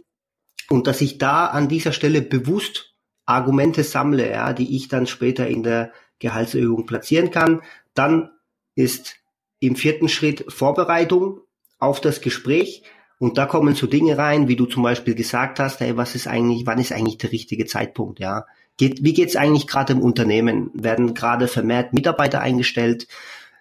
Und 0.70 0.86
dass 0.86 1.02
ich 1.02 1.18
da 1.18 1.48
an 1.48 1.68
dieser 1.68 1.92
Stelle 1.92 2.22
bewusst 2.22 2.91
Argumente 3.26 3.84
sammle, 3.84 4.30
ja, 4.30 4.54
die 4.54 4.76
ich 4.76 4.88
dann 4.88 5.08
später 5.08 5.48
in 5.48 5.64
der 5.64 5.92
Gehaltserhöhung 6.20 6.86
platzieren 6.86 7.32
kann. 7.32 7.62
Dann 7.94 8.30
ist 8.76 9.16
im 9.60 9.76
vierten 9.76 10.10
Schritt 10.10 10.46
Vorbereitung 10.48 11.42
auf 11.80 12.02
das 12.02 12.22
Gespräch. 12.22 12.84
Und 13.20 13.38
da 13.38 13.46
kommen 13.46 13.76
so 13.76 13.86
Dinge 13.86 14.18
rein, 14.18 14.48
wie 14.48 14.56
du 14.56 14.66
zum 14.66 14.82
Beispiel 14.84 15.14
gesagt 15.14 15.60
hast, 15.60 15.80
hey, 15.80 15.96
was 15.96 16.16
ist 16.16 16.28
eigentlich, 16.28 16.66
wann 16.66 16.80
ist 16.80 16.92
eigentlich 16.92 17.20
der 17.20 17.32
richtige 17.32 17.66
Zeitpunkt, 17.66 18.20
ja? 18.20 18.46
Geht, 18.78 19.04
wie 19.04 19.14
geht's 19.14 19.36
eigentlich 19.36 19.68
gerade 19.68 19.94
im 19.94 20.02
Unternehmen? 20.02 20.72
Werden 20.74 21.14
gerade 21.14 21.48
vermehrt 21.48 21.94
Mitarbeiter 21.94 22.42
eingestellt? 22.42 23.08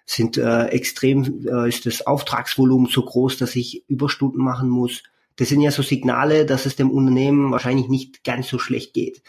Sind 0.05 0.37
äh, 0.37 0.65
extrem, 0.67 1.45
äh, 1.47 1.69
ist 1.69 1.85
das 1.85 2.07
Auftragsvolumen 2.07 2.89
so 2.89 3.03
groß, 3.03 3.37
dass 3.37 3.55
ich 3.55 3.87
Überstunden 3.87 4.43
machen 4.43 4.69
muss? 4.69 5.03
Das 5.35 5.49
sind 5.49 5.61
ja 5.61 5.69
so 5.69 5.83
Signale, 5.83 6.45
dass 6.45 6.65
es 6.65 6.75
dem 6.75 6.89
Unternehmen 6.89 7.51
wahrscheinlich 7.51 7.87
nicht 7.87 8.23
ganz 8.23 8.47
so 8.47 8.57
schlecht 8.57 8.93
geht. 8.93 9.21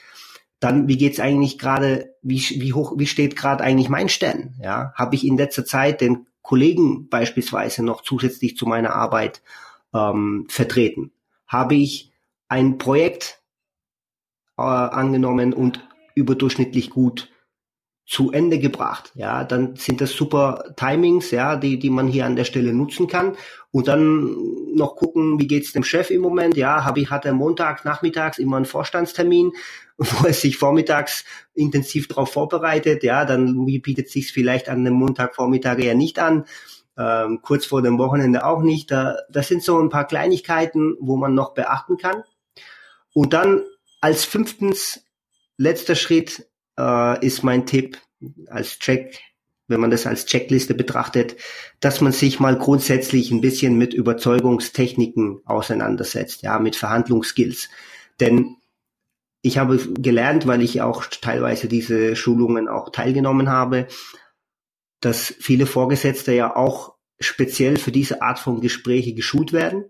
Dann, 0.62 0.86
wie 0.86 0.96
geht's 0.96 1.18
eigentlich 1.18 1.58
gerade, 1.58 2.14
wie, 2.22 2.38
wie 2.38 2.72
hoch, 2.72 2.94
wie 2.96 3.08
steht 3.08 3.34
gerade 3.34 3.64
eigentlich 3.64 3.88
mein 3.88 4.08
Stern? 4.08 4.54
Ja, 4.62 4.92
habe 4.94 5.16
ich 5.16 5.26
in 5.26 5.36
letzter 5.36 5.64
Zeit 5.64 6.00
den 6.00 6.28
Kollegen 6.40 7.08
beispielsweise 7.08 7.84
noch 7.84 8.02
zusätzlich 8.02 8.56
zu 8.56 8.66
meiner 8.66 8.94
Arbeit 8.94 9.42
ähm, 9.92 10.46
vertreten? 10.48 11.10
Habe 11.48 11.74
ich 11.74 12.12
ein 12.46 12.78
Projekt 12.78 13.42
äh, 14.56 14.62
angenommen 14.62 15.52
und 15.52 15.84
überdurchschnittlich 16.14 16.90
gut 16.90 17.28
zu 18.12 18.30
Ende 18.30 18.58
gebracht. 18.58 19.10
Ja, 19.14 19.42
dann 19.42 19.74
sind 19.76 20.02
das 20.02 20.10
super 20.12 20.74
Timings, 20.76 21.30
ja, 21.30 21.56
die, 21.56 21.78
die 21.78 21.88
man 21.88 22.08
hier 22.08 22.26
an 22.26 22.36
der 22.36 22.44
Stelle 22.44 22.74
nutzen 22.74 23.06
kann. 23.06 23.38
Und 23.70 23.88
dann 23.88 24.36
noch 24.74 24.96
gucken, 24.96 25.40
wie 25.40 25.46
geht's 25.46 25.72
dem 25.72 25.82
Chef 25.82 26.10
im 26.10 26.20
Moment? 26.20 26.54
Ja, 26.58 26.84
habe 26.84 27.00
ich, 27.00 27.08
hat 27.08 27.24
er 27.24 27.32
Montag 27.32 27.86
nachmittags 27.86 28.36
immer 28.36 28.58
einen 28.58 28.66
Vorstandstermin, 28.66 29.52
wo 29.96 30.26
er 30.26 30.34
sich 30.34 30.58
vormittags 30.58 31.24
intensiv 31.54 32.06
darauf 32.06 32.30
vorbereitet. 32.30 33.02
Ja, 33.02 33.24
dann 33.24 33.64
bietet 33.64 34.10
sich's 34.10 34.30
vielleicht 34.30 34.68
an 34.68 34.84
dem 34.84 34.92
Montagvormittag 34.92 35.78
eher 35.78 35.94
nicht 35.94 36.18
an. 36.18 36.44
Ähm, 36.98 37.40
kurz 37.40 37.64
vor 37.64 37.80
dem 37.80 37.96
Wochenende 37.96 38.44
auch 38.44 38.60
nicht. 38.60 38.90
Da, 38.90 39.16
das 39.30 39.48
sind 39.48 39.62
so 39.62 39.80
ein 39.80 39.88
paar 39.88 40.06
Kleinigkeiten, 40.06 40.98
wo 41.00 41.16
man 41.16 41.32
noch 41.32 41.54
beachten 41.54 41.96
kann. 41.96 42.24
Und 43.14 43.32
dann 43.32 43.62
als 44.02 44.26
fünftens, 44.26 45.02
letzter 45.56 45.94
Schritt, 45.94 46.51
äh, 46.78 47.24
ist 47.24 47.42
mein 47.42 47.66
Tipp 47.66 47.98
als 48.48 48.78
Check, 48.78 49.20
wenn 49.68 49.80
man 49.80 49.90
das 49.90 50.06
als 50.06 50.26
Checkliste 50.26 50.74
betrachtet, 50.74 51.36
dass 51.80 52.00
man 52.00 52.12
sich 52.12 52.40
mal 52.40 52.56
grundsätzlich 52.56 53.30
ein 53.30 53.40
bisschen 53.40 53.78
mit 53.78 53.94
Überzeugungstechniken 53.94 55.40
auseinandersetzt, 55.44 56.42
ja, 56.42 56.58
mit 56.58 56.76
Verhandlungsskills. 56.76 57.68
Denn 58.20 58.56
ich 59.42 59.58
habe 59.58 59.78
gelernt, 59.94 60.46
weil 60.46 60.62
ich 60.62 60.82
auch 60.82 61.04
teilweise 61.06 61.68
diese 61.68 62.14
Schulungen 62.14 62.68
auch 62.68 62.90
teilgenommen 62.90 63.48
habe, 63.48 63.88
dass 65.00 65.34
viele 65.40 65.66
Vorgesetzte 65.66 66.32
ja 66.32 66.54
auch 66.54 66.94
speziell 67.18 67.76
für 67.76 67.92
diese 67.92 68.22
Art 68.22 68.38
von 68.38 68.60
Gespräche 68.60 69.14
geschult 69.14 69.52
werden 69.52 69.84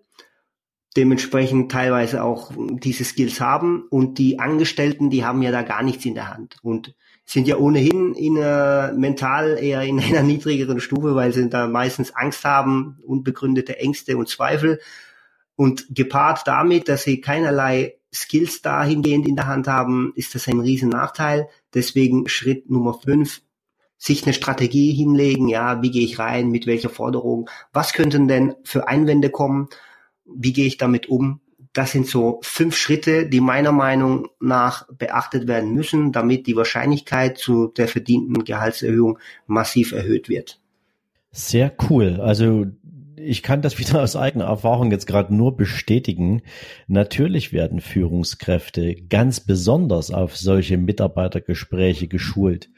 dementsprechend 0.97 1.73
teilweise 1.73 2.23
auch 2.23 2.53
diese 2.57 3.05
Skills 3.05 3.41
haben. 3.41 3.85
Und 3.89 4.19
die 4.19 4.39
Angestellten, 4.39 5.11
die 5.11 5.25
haben 5.25 5.43
ja 5.43 5.51
da 5.51 5.63
gar 5.63 5.83
nichts 5.83 6.05
in 6.05 6.15
der 6.15 6.29
Hand. 6.29 6.57
Und 6.63 6.95
sind 7.25 7.47
ja 7.47 7.57
ohnehin 7.57 8.15
in 8.15 8.37
einer, 8.39 8.93
mental 8.93 9.59
eher 9.59 9.83
in 9.83 10.01
einer 10.01 10.23
niedrigeren 10.23 10.81
Stufe, 10.81 11.15
weil 11.15 11.33
sie 11.33 11.49
da 11.49 11.67
meistens 11.67 12.15
Angst 12.15 12.45
haben, 12.45 12.99
unbegründete 13.07 13.79
Ängste 13.79 14.17
und 14.17 14.29
Zweifel. 14.29 14.81
Und 15.57 15.87
gepaart 15.91 16.47
damit, 16.47 16.89
dass 16.89 17.05
sie 17.05 17.21
keinerlei 17.21 17.97
Skills 18.13 18.61
dahingehend 18.61 19.27
in 19.27 19.37
der 19.37 19.47
Hand 19.47 19.69
haben, 19.69 20.13
ist 20.17 20.35
das 20.35 20.49
ein 20.49 20.61
riesen 20.61 20.91
Nachteil. 20.91 21.49
Deswegen 21.73 22.29
Schritt 22.29 22.69
Nummer 22.71 22.95
fünf, 22.95 23.41
sich 23.97 24.25
eine 24.25 24.35
Strategie 24.35 24.93
hinlegen, 24.93 25.49
ja, 25.49 25.81
wie 25.81 25.91
gehe 25.91 26.05
ich 26.05 26.19
rein, 26.19 26.51
mit 26.51 26.67
welcher 26.67 26.91
Forderung, 26.91 27.49
was 27.73 27.93
könnten 27.93 28.27
denn 28.29 28.55
für 28.65 28.89
Einwände 28.89 29.31
kommen 29.31 29.69
wie 30.25 30.53
gehe 30.53 30.67
ich 30.67 30.77
damit 30.77 31.09
um? 31.09 31.41
Das 31.73 31.93
sind 31.93 32.07
so 32.07 32.39
fünf 32.43 32.77
Schritte, 32.77 33.27
die 33.27 33.41
meiner 33.41 33.73
Meinung 33.73 34.29
nach 34.41 34.87
beachtet 34.93 35.49
werden 35.49 35.73
müssen, 35.73 36.13
damit 36.13 36.47
die 36.47 36.57
Wahrscheinlichkeit 36.57 37.39
zu 37.39 37.69
der 37.69 37.89
verdienten 37.89 38.45
Gehaltserhöhung 38.45 39.19
massiv 39.47 39.93
erhöht 39.93 40.29
wird. 40.29 40.61
Sehr 41.31 41.73
cool. 41.89 42.21
Also 42.21 42.67
ich 43.17 43.43
kann 43.43 43.63
das 43.63 43.79
wieder 43.79 44.03
aus 44.03 44.17
eigener 44.17 44.47
Erfahrung 44.47 44.91
jetzt 44.91 45.07
gerade 45.07 45.35
nur 45.35 45.57
bestätigen. 45.57 46.43
Natürlich 46.89 47.53
werden 47.53 47.81
Führungskräfte 47.81 48.97
ganz 49.09 49.41
besonders 49.41 50.11
auf 50.11 50.37
solche 50.37 50.77
Mitarbeitergespräche 50.77 52.09
geschult. 52.09 52.71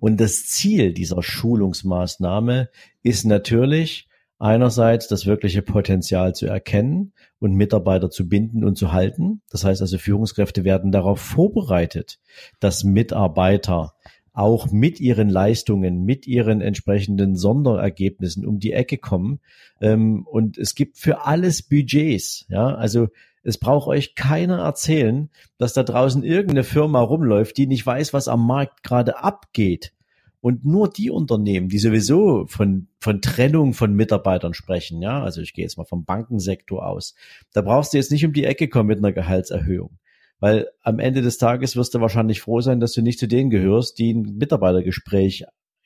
Und 0.00 0.18
das 0.20 0.46
Ziel 0.46 0.92
dieser 0.92 1.22
Schulungsmaßnahme 1.22 2.70
ist 3.02 3.26
natürlich, 3.26 4.08
einerseits 4.40 5.06
das 5.06 5.26
wirkliche 5.26 5.62
Potenzial 5.62 6.34
zu 6.34 6.46
erkennen 6.46 7.12
und 7.38 7.54
Mitarbeiter 7.54 8.10
zu 8.10 8.28
binden 8.28 8.64
und 8.64 8.76
zu 8.76 8.92
halten. 8.92 9.42
Das 9.50 9.64
heißt 9.64 9.82
also, 9.82 9.98
Führungskräfte 9.98 10.64
werden 10.64 10.90
darauf 10.90 11.20
vorbereitet, 11.20 12.18
dass 12.58 12.82
Mitarbeiter 12.82 13.94
auch 14.32 14.70
mit 14.70 15.00
ihren 15.00 15.28
Leistungen, 15.28 16.04
mit 16.04 16.26
ihren 16.26 16.62
entsprechenden 16.62 17.36
Sonderergebnissen 17.36 18.46
um 18.46 18.58
die 18.58 18.72
Ecke 18.72 18.96
kommen. 18.96 19.40
Ähm, 19.80 20.26
und 20.26 20.56
es 20.56 20.74
gibt 20.74 20.98
für 20.98 21.26
alles 21.26 21.62
Budgets. 21.62 22.46
Ja, 22.48 22.74
also 22.74 23.08
es 23.42 23.58
braucht 23.58 23.88
euch 23.88 24.14
keiner 24.14 24.60
erzählen, 24.60 25.30
dass 25.58 25.74
da 25.74 25.82
draußen 25.82 26.22
irgendeine 26.22 26.64
Firma 26.64 27.00
rumläuft, 27.00 27.56
die 27.56 27.66
nicht 27.66 27.84
weiß, 27.84 28.14
was 28.14 28.28
am 28.28 28.46
Markt 28.46 28.82
gerade 28.82 29.22
abgeht. 29.22 29.92
Und 30.40 30.64
nur 30.64 30.88
die 30.88 31.10
Unternehmen, 31.10 31.68
die 31.68 31.78
sowieso 31.78 32.46
von, 32.46 32.88
von 32.98 33.20
Trennung 33.20 33.74
von 33.74 33.92
Mitarbeitern 33.92 34.54
sprechen, 34.54 35.02
ja, 35.02 35.22
also 35.22 35.42
ich 35.42 35.52
gehe 35.52 35.64
jetzt 35.64 35.76
mal 35.76 35.84
vom 35.84 36.04
Bankensektor 36.04 36.86
aus, 36.86 37.14
da 37.52 37.60
brauchst 37.60 37.92
du 37.92 37.98
jetzt 37.98 38.10
nicht 38.10 38.24
um 38.24 38.32
die 38.32 38.44
Ecke 38.44 38.68
kommen 38.68 38.88
mit 38.88 38.98
einer 38.98 39.12
Gehaltserhöhung. 39.12 39.98
Weil 40.38 40.68
am 40.82 40.98
Ende 40.98 41.20
des 41.20 41.36
Tages 41.36 41.76
wirst 41.76 41.94
du 41.94 42.00
wahrscheinlich 42.00 42.40
froh 42.40 42.62
sein, 42.62 42.80
dass 42.80 42.92
du 42.92 43.02
nicht 43.02 43.18
zu 43.18 43.28
denen 43.28 43.50
gehörst, 43.50 43.98
die 43.98 44.14
ein 44.14 44.36
Mitarbeitergespräch 44.38 45.44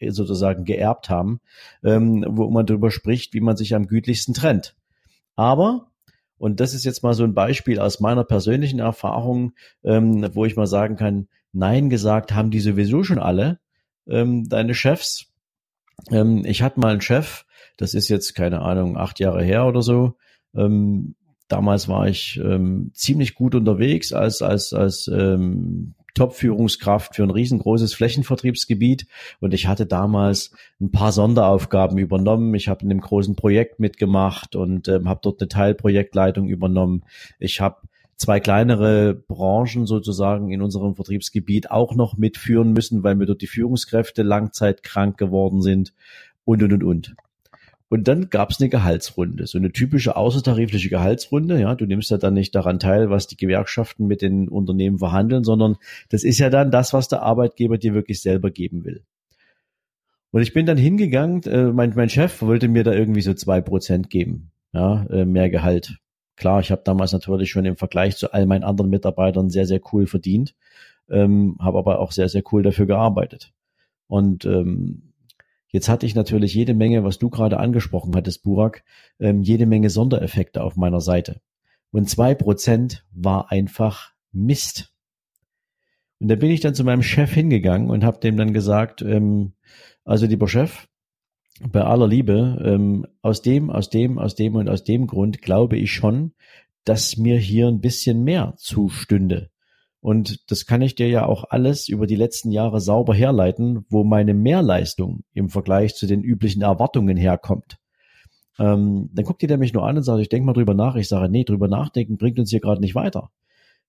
sozusagen 0.08 0.64
geerbt 0.64 1.10
haben, 1.10 1.40
ähm, 1.82 2.24
wo 2.28 2.50
man 2.50 2.66
darüber 2.66 2.90
spricht, 2.90 3.34
wie 3.34 3.40
man 3.40 3.56
sich 3.56 3.74
am 3.74 3.86
gütlichsten 3.86 4.34
trennt. 4.34 4.76
Aber, 5.34 5.90
und 6.38 6.60
das 6.60 6.74
ist 6.74 6.84
jetzt 6.84 7.02
mal 7.02 7.14
so 7.14 7.24
ein 7.24 7.34
Beispiel 7.34 7.80
aus 7.80 8.00
meiner 8.00 8.24
persönlichen 8.24 8.78
Erfahrung, 8.78 9.54
ähm, 9.82 10.28
wo 10.34 10.44
ich 10.44 10.56
mal 10.56 10.66
sagen 10.66 10.96
kann, 10.96 11.28
Nein 11.52 11.88
gesagt 11.88 12.32
haben 12.32 12.50
die 12.50 12.60
sowieso 12.60 13.04
schon 13.04 13.20
alle, 13.20 13.60
ähm, 14.08 14.48
deine 14.48 14.74
Chefs. 14.74 15.26
Ähm, 16.10 16.44
ich 16.44 16.62
hatte 16.62 16.80
mal 16.80 16.92
einen 16.92 17.00
Chef, 17.00 17.44
Das 17.76 17.94
ist 17.94 18.08
jetzt, 18.08 18.34
keine 18.34 18.62
Ahnung, 18.62 18.96
acht 18.96 19.18
Jahre 19.20 19.42
her 19.42 19.66
oder 19.66 19.82
so. 19.82 20.14
Ähm, 20.54 21.14
damals 21.48 21.88
war 21.88 22.08
ich 22.08 22.40
ähm, 22.42 22.90
ziemlich 22.94 23.34
gut 23.34 23.54
unterwegs 23.54 24.12
als, 24.12 24.42
als, 24.42 24.72
als 24.72 25.08
ähm, 25.08 25.94
Top-Führungskraft 26.14 27.16
für 27.16 27.24
ein 27.24 27.30
riesengroßes 27.30 27.92
Flächenvertriebsgebiet 27.94 29.06
und 29.40 29.52
ich 29.52 29.66
hatte 29.66 29.84
damals 29.84 30.52
ein 30.80 30.92
paar 30.92 31.10
Sonderaufgaben 31.10 31.98
übernommen. 31.98 32.54
Ich 32.54 32.68
habe 32.68 32.84
in 32.84 32.90
einem 32.90 33.00
großen 33.00 33.34
Projekt 33.34 33.80
mitgemacht 33.80 34.54
und 34.54 34.86
ähm, 34.86 35.08
habe 35.08 35.20
dort 35.22 35.40
eine 35.40 35.48
Teilprojektleitung 35.48 36.48
übernommen. 36.48 37.02
Ich 37.40 37.60
habe 37.60 37.78
zwei 38.16 38.40
kleinere 38.40 39.14
Branchen 39.14 39.86
sozusagen 39.86 40.50
in 40.50 40.62
unserem 40.62 40.94
Vertriebsgebiet 40.94 41.70
auch 41.70 41.94
noch 41.94 42.16
mitführen 42.16 42.72
müssen, 42.72 43.02
weil 43.02 43.14
mir 43.14 43.26
dort 43.26 43.42
die 43.42 43.46
Führungskräfte 43.46 44.22
langzeitkrank 44.22 45.18
geworden 45.18 45.62
sind 45.62 45.92
und, 46.44 46.62
und, 46.62 46.72
und, 46.72 46.84
und. 46.84 47.14
Und 47.88 48.08
dann 48.08 48.28
gab 48.30 48.50
es 48.50 48.60
eine 48.60 48.70
Gehaltsrunde, 48.70 49.46
so 49.46 49.58
eine 49.58 49.70
typische 49.70 50.16
außertarifliche 50.16 50.88
Gehaltsrunde. 50.88 51.60
Ja, 51.60 51.74
du 51.74 51.86
nimmst 51.86 52.10
ja 52.10 52.18
dann 52.18 52.34
nicht 52.34 52.54
daran 52.54 52.80
teil, 52.80 53.10
was 53.10 53.26
die 53.26 53.36
Gewerkschaften 53.36 54.06
mit 54.06 54.22
den 54.22 54.48
Unternehmen 54.48 54.98
verhandeln, 54.98 55.44
sondern 55.44 55.76
das 56.08 56.24
ist 56.24 56.38
ja 56.38 56.50
dann 56.50 56.70
das, 56.70 56.92
was 56.92 57.08
der 57.08 57.22
Arbeitgeber 57.22 57.78
dir 57.78 57.94
wirklich 57.94 58.20
selber 58.20 58.50
geben 58.50 58.84
will. 58.84 59.04
Und 60.32 60.42
ich 60.42 60.52
bin 60.52 60.66
dann 60.66 60.78
hingegangen, 60.78 61.42
äh, 61.44 61.66
mein, 61.66 61.92
mein 61.94 62.08
Chef 62.08 62.42
wollte 62.42 62.66
mir 62.66 62.82
da 62.82 62.92
irgendwie 62.92 63.20
so 63.20 63.34
zwei 63.34 63.60
Prozent 63.60 64.10
geben, 64.10 64.50
ja, 64.72 65.04
äh, 65.04 65.24
mehr 65.24 65.48
Gehalt. 65.48 65.98
Klar, 66.36 66.60
ich 66.60 66.70
habe 66.70 66.82
damals 66.84 67.12
natürlich 67.12 67.50
schon 67.50 67.64
im 67.64 67.76
Vergleich 67.76 68.16
zu 68.16 68.32
all 68.32 68.46
meinen 68.46 68.64
anderen 68.64 68.90
Mitarbeitern 68.90 69.50
sehr, 69.50 69.66
sehr 69.66 69.80
cool 69.92 70.06
verdient, 70.06 70.54
ähm, 71.08 71.56
habe 71.60 71.78
aber 71.78 72.00
auch 72.00 72.12
sehr, 72.12 72.28
sehr 72.28 72.42
cool 72.52 72.62
dafür 72.62 72.86
gearbeitet. 72.86 73.52
Und 74.08 74.44
ähm, 74.44 75.12
jetzt 75.68 75.88
hatte 75.88 76.06
ich 76.06 76.14
natürlich 76.14 76.54
jede 76.54 76.74
Menge, 76.74 77.04
was 77.04 77.18
du 77.18 77.30
gerade 77.30 77.58
angesprochen 77.58 78.14
hattest, 78.16 78.42
Burak, 78.42 78.84
ähm, 79.20 79.42
jede 79.42 79.66
Menge 79.66 79.90
Sondereffekte 79.90 80.62
auf 80.62 80.76
meiner 80.76 81.00
Seite. 81.00 81.40
Und 81.92 82.10
zwei 82.10 82.34
Prozent 82.34 83.04
war 83.12 83.52
einfach 83.52 84.12
Mist. 84.32 84.92
Und 86.18 86.28
da 86.28 86.34
bin 86.34 86.50
ich 86.50 86.60
dann 86.60 86.74
zu 86.74 86.84
meinem 86.84 87.02
Chef 87.02 87.32
hingegangen 87.32 87.90
und 87.90 88.02
habe 88.02 88.18
dem 88.18 88.36
dann 88.36 88.52
gesagt, 88.52 89.02
ähm, 89.02 89.52
also 90.04 90.26
lieber 90.26 90.48
Chef, 90.48 90.88
bei 91.60 91.82
aller 91.82 92.08
Liebe, 92.08 92.60
ähm, 92.64 93.06
aus 93.22 93.42
dem, 93.42 93.70
aus 93.70 93.90
dem, 93.90 94.18
aus 94.18 94.34
dem 94.34 94.56
und 94.56 94.68
aus 94.68 94.84
dem 94.84 95.06
Grund 95.06 95.40
glaube 95.40 95.76
ich 95.76 95.92
schon, 95.92 96.32
dass 96.84 97.16
mir 97.16 97.38
hier 97.38 97.68
ein 97.68 97.80
bisschen 97.80 98.24
mehr 98.24 98.54
zustünde. 98.56 99.50
Und 100.00 100.50
das 100.50 100.66
kann 100.66 100.82
ich 100.82 100.96
dir 100.96 101.08
ja 101.08 101.24
auch 101.24 101.44
alles 101.48 101.88
über 101.88 102.06
die 102.06 102.16
letzten 102.16 102.50
Jahre 102.50 102.80
sauber 102.80 103.14
herleiten, 103.14 103.86
wo 103.88 104.04
meine 104.04 104.34
Mehrleistung 104.34 105.24
im 105.32 105.48
Vergleich 105.48 105.94
zu 105.94 106.06
den 106.06 106.22
üblichen 106.22 106.60
Erwartungen 106.60 107.16
herkommt. 107.16 107.78
Ähm, 108.58 109.08
dann 109.12 109.24
guckt 109.24 109.42
ihr 109.42 109.56
mich 109.56 109.72
nur 109.72 109.86
an 109.86 109.96
und 109.96 110.02
sagt, 110.02 110.20
ich 110.20 110.28
denke 110.28 110.44
mal 110.44 110.52
drüber 110.52 110.74
nach. 110.74 110.96
Ich 110.96 111.08
sage, 111.08 111.30
nee, 111.30 111.44
drüber 111.44 111.68
nachdenken 111.68 112.18
bringt 112.18 112.38
uns 112.38 112.50
hier 112.50 112.60
gerade 112.60 112.82
nicht 112.82 112.94
weiter. 112.94 113.30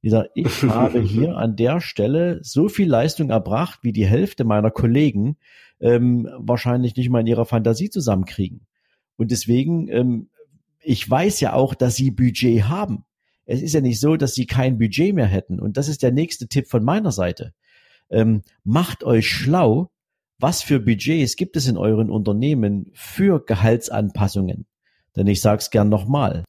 Ich 0.06 0.12
sage, 0.12 0.30
ich 0.36 0.62
habe 0.64 1.02
hier 1.02 1.36
an 1.36 1.56
der 1.56 1.82
Stelle 1.82 2.40
so 2.44 2.70
viel 2.70 2.88
Leistung 2.88 3.32
erbracht, 3.32 3.80
wie 3.82 3.92
die 3.92 4.06
Hälfte 4.06 4.44
meiner 4.44 4.70
Kollegen 4.70 5.38
ähm, 5.80 6.30
wahrscheinlich 6.38 6.96
nicht 6.96 7.10
mal 7.10 7.22
in 7.22 7.28
ihrer 7.28 7.46
Fantasie 7.46 7.90
zusammenkriegen. 7.90 8.68
Und 9.18 9.32
deswegen, 9.32 9.88
ähm, 9.88 10.30
ich 10.80 11.10
weiß 11.10 11.40
ja 11.40 11.54
auch, 11.54 11.74
dass 11.74 11.96
sie 11.96 12.12
Budget 12.12 12.66
haben. 12.66 13.04
Es 13.46 13.64
ist 13.64 13.74
ja 13.74 13.82
nicht 13.82 14.00
so, 14.00 14.16
dass 14.16 14.36
sie 14.36 14.46
kein 14.46 14.78
Budget 14.78 15.16
mehr 15.16 15.26
hätten. 15.26 15.60
Und 15.60 15.76
das 15.76 15.88
ist 15.88 16.04
der 16.04 16.12
nächste 16.12 16.48
Tipp 16.48 16.68
von 16.68 16.84
meiner 16.84 17.12
Seite. 17.12 17.54
Ähm, 18.12 18.44
macht 18.64 19.04
euch 19.04 19.28
schlau, 19.28 19.90
was 20.38 20.62
für 20.62 20.80
Budgets 20.80 21.36
gibt 21.36 21.58
es 21.58 21.68
in 21.68 21.78
euren 21.78 22.12
Unternehmen 22.12 22.92
für 22.94 23.44
Gehaltsanpassungen. 23.44 24.68
Denn 25.16 25.26
ich 25.26 25.42
sage 25.42 25.62
es 25.62 25.72
gern 25.72 25.90
nochmal, 25.90 26.44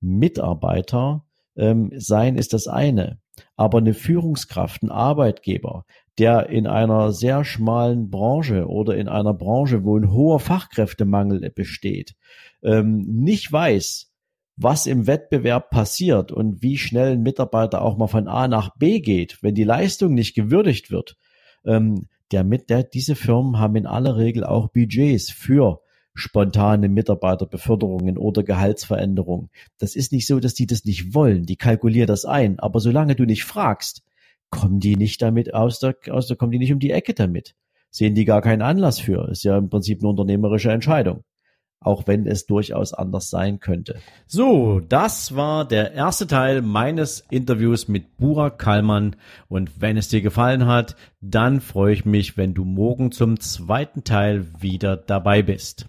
Mitarbeiter 0.00 1.24
ähm, 1.56 1.90
sein 1.96 2.36
ist 2.36 2.52
das 2.52 2.66
eine. 2.66 3.18
Aber 3.56 3.78
eine 3.78 3.94
Führungskraft, 3.94 4.82
ein 4.82 4.90
Arbeitgeber, 4.90 5.84
der 6.18 6.50
in 6.50 6.66
einer 6.66 7.12
sehr 7.12 7.44
schmalen 7.44 8.10
Branche 8.10 8.66
oder 8.66 8.96
in 8.96 9.08
einer 9.08 9.32
Branche, 9.32 9.84
wo 9.84 9.96
ein 9.96 10.12
hoher 10.12 10.40
Fachkräftemangel 10.40 11.50
besteht, 11.50 12.14
ähm, 12.62 13.06
nicht 13.06 13.50
weiß, 13.50 14.10
was 14.56 14.86
im 14.86 15.06
Wettbewerb 15.06 15.70
passiert 15.70 16.32
und 16.32 16.62
wie 16.62 16.76
schnell 16.76 17.12
ein 17.12 17.22
Mitarbeiter 17.22 17.80
auch 17.80 17.96
mal 17.96 18.08
von 18.08 18.28
A 18.28 18.46
nach 18.46 18.76
B 18.76 19.00
geht, 19.00 19.42
wenn 19.42 19.54
die 19.54 19.64
Leistung 19.64 20.12
nicht 20.12 20.34
gewürdigt 20.34 20.90
wird, 20.90 21.16
ähm, 21.64 22.08
der 22.30 22.44
mit 22.44 22.68
der, 22.68 22.82
diese 22.82 23.16
Firmen 23.16 23.58
haben 23.58 23.76
in 23.76 23.86
aller 23.86 24.16
Regel 24.16 24.44
auch 24.44 24.68
Budgets 24.68 25.30
für 25.30 25.80
spontane 26.14 26.88
Mitarbeiterbeförderungen 26.88 28.18
oder 28.18 28.42
Gehaltsveränderungen. 28.42 29.50
Das 29.78 29.96
ist 29.96 30.12
nicht 30.12 30.26
so, 30.26 30.40
dass 30.40 30.54
die 30.54 30.66
das 30.66 30.84
nicht 30.84 31.14
wollen. 31.14 31.44
Die 31.46 31.56
kalkulieren 31.56 32.08
das 32.08 32.24
ein. 32.24 32.58
Aber 32.58 32.80
solange 32.80 33.14
du 33.14 33.24
nicht 33.24 33.44
fragst, 33.44 34.02
kommen 34.50 34.80
die 34.80 34.96
nicht 34.96 35.22
damit 35.22 35.54
aus 35.54 35.78
der, 35.78 35.96
aus 36.10 36.26
der, 36.26 36.36
kommen 36.36 36.52
die 36.52 36.58
nicht 36.58 36.72
um 36.72 36.80
die 36.80 36.90
Ecke 36.90 37.14
damit. 37.14 37.54
Sehen 37.90 38.14
die 38.14 38.24
gar 38.24 38.42
keinen 38.42 38.62
Anlass 38.62 39.00
für. 39.00 39.28
Ist 39.30 39.44
ja 39.44 39.56
im 39.56 39.68
Prinzip 39.68 40.00
eine 40.00 40.08
unternehmerische 40.08 40.70
Entscheidung 40.70 41.24
auch 41.80 42.06
wenn 42.06 42.26
es 42.26 42.46
durchaus 42.46 42.92
anders 42.92 43.30
sein 43.30 43.58
könnte. 43.58 43.96
So, 44.26 44.80
das 44.80 45.34
war 45.34 45.66
der 45.66 45.92
erste 45.92 46.26
Teil 46.26 46.62
meines 46.62 47.24
Interviews 47.30 47.88
mit 47.88 48.18
Burak 48.18 48.58
Kallmann 48.58 49.16
und 49.48 49.80
wenn 49.80 49.96
es 49.96 50.08
dir 50.08 50.20
gefallen 50.20 50.66
hat, 50.66 50.96
dann 51.20 51.60
freue 51.60 51.94
ich 51.94 52.04
mich, 52.04 52.36
wenn 52.36 52.54
du 52.54 52.64
morgen 52.64 53.12
zum 53.12 53.40
zweiten 53.40 54.04
Teil 54.04 54.46
wieder 54.60 54.96
dabei 54.96 55.42
bist. 55.42 55.86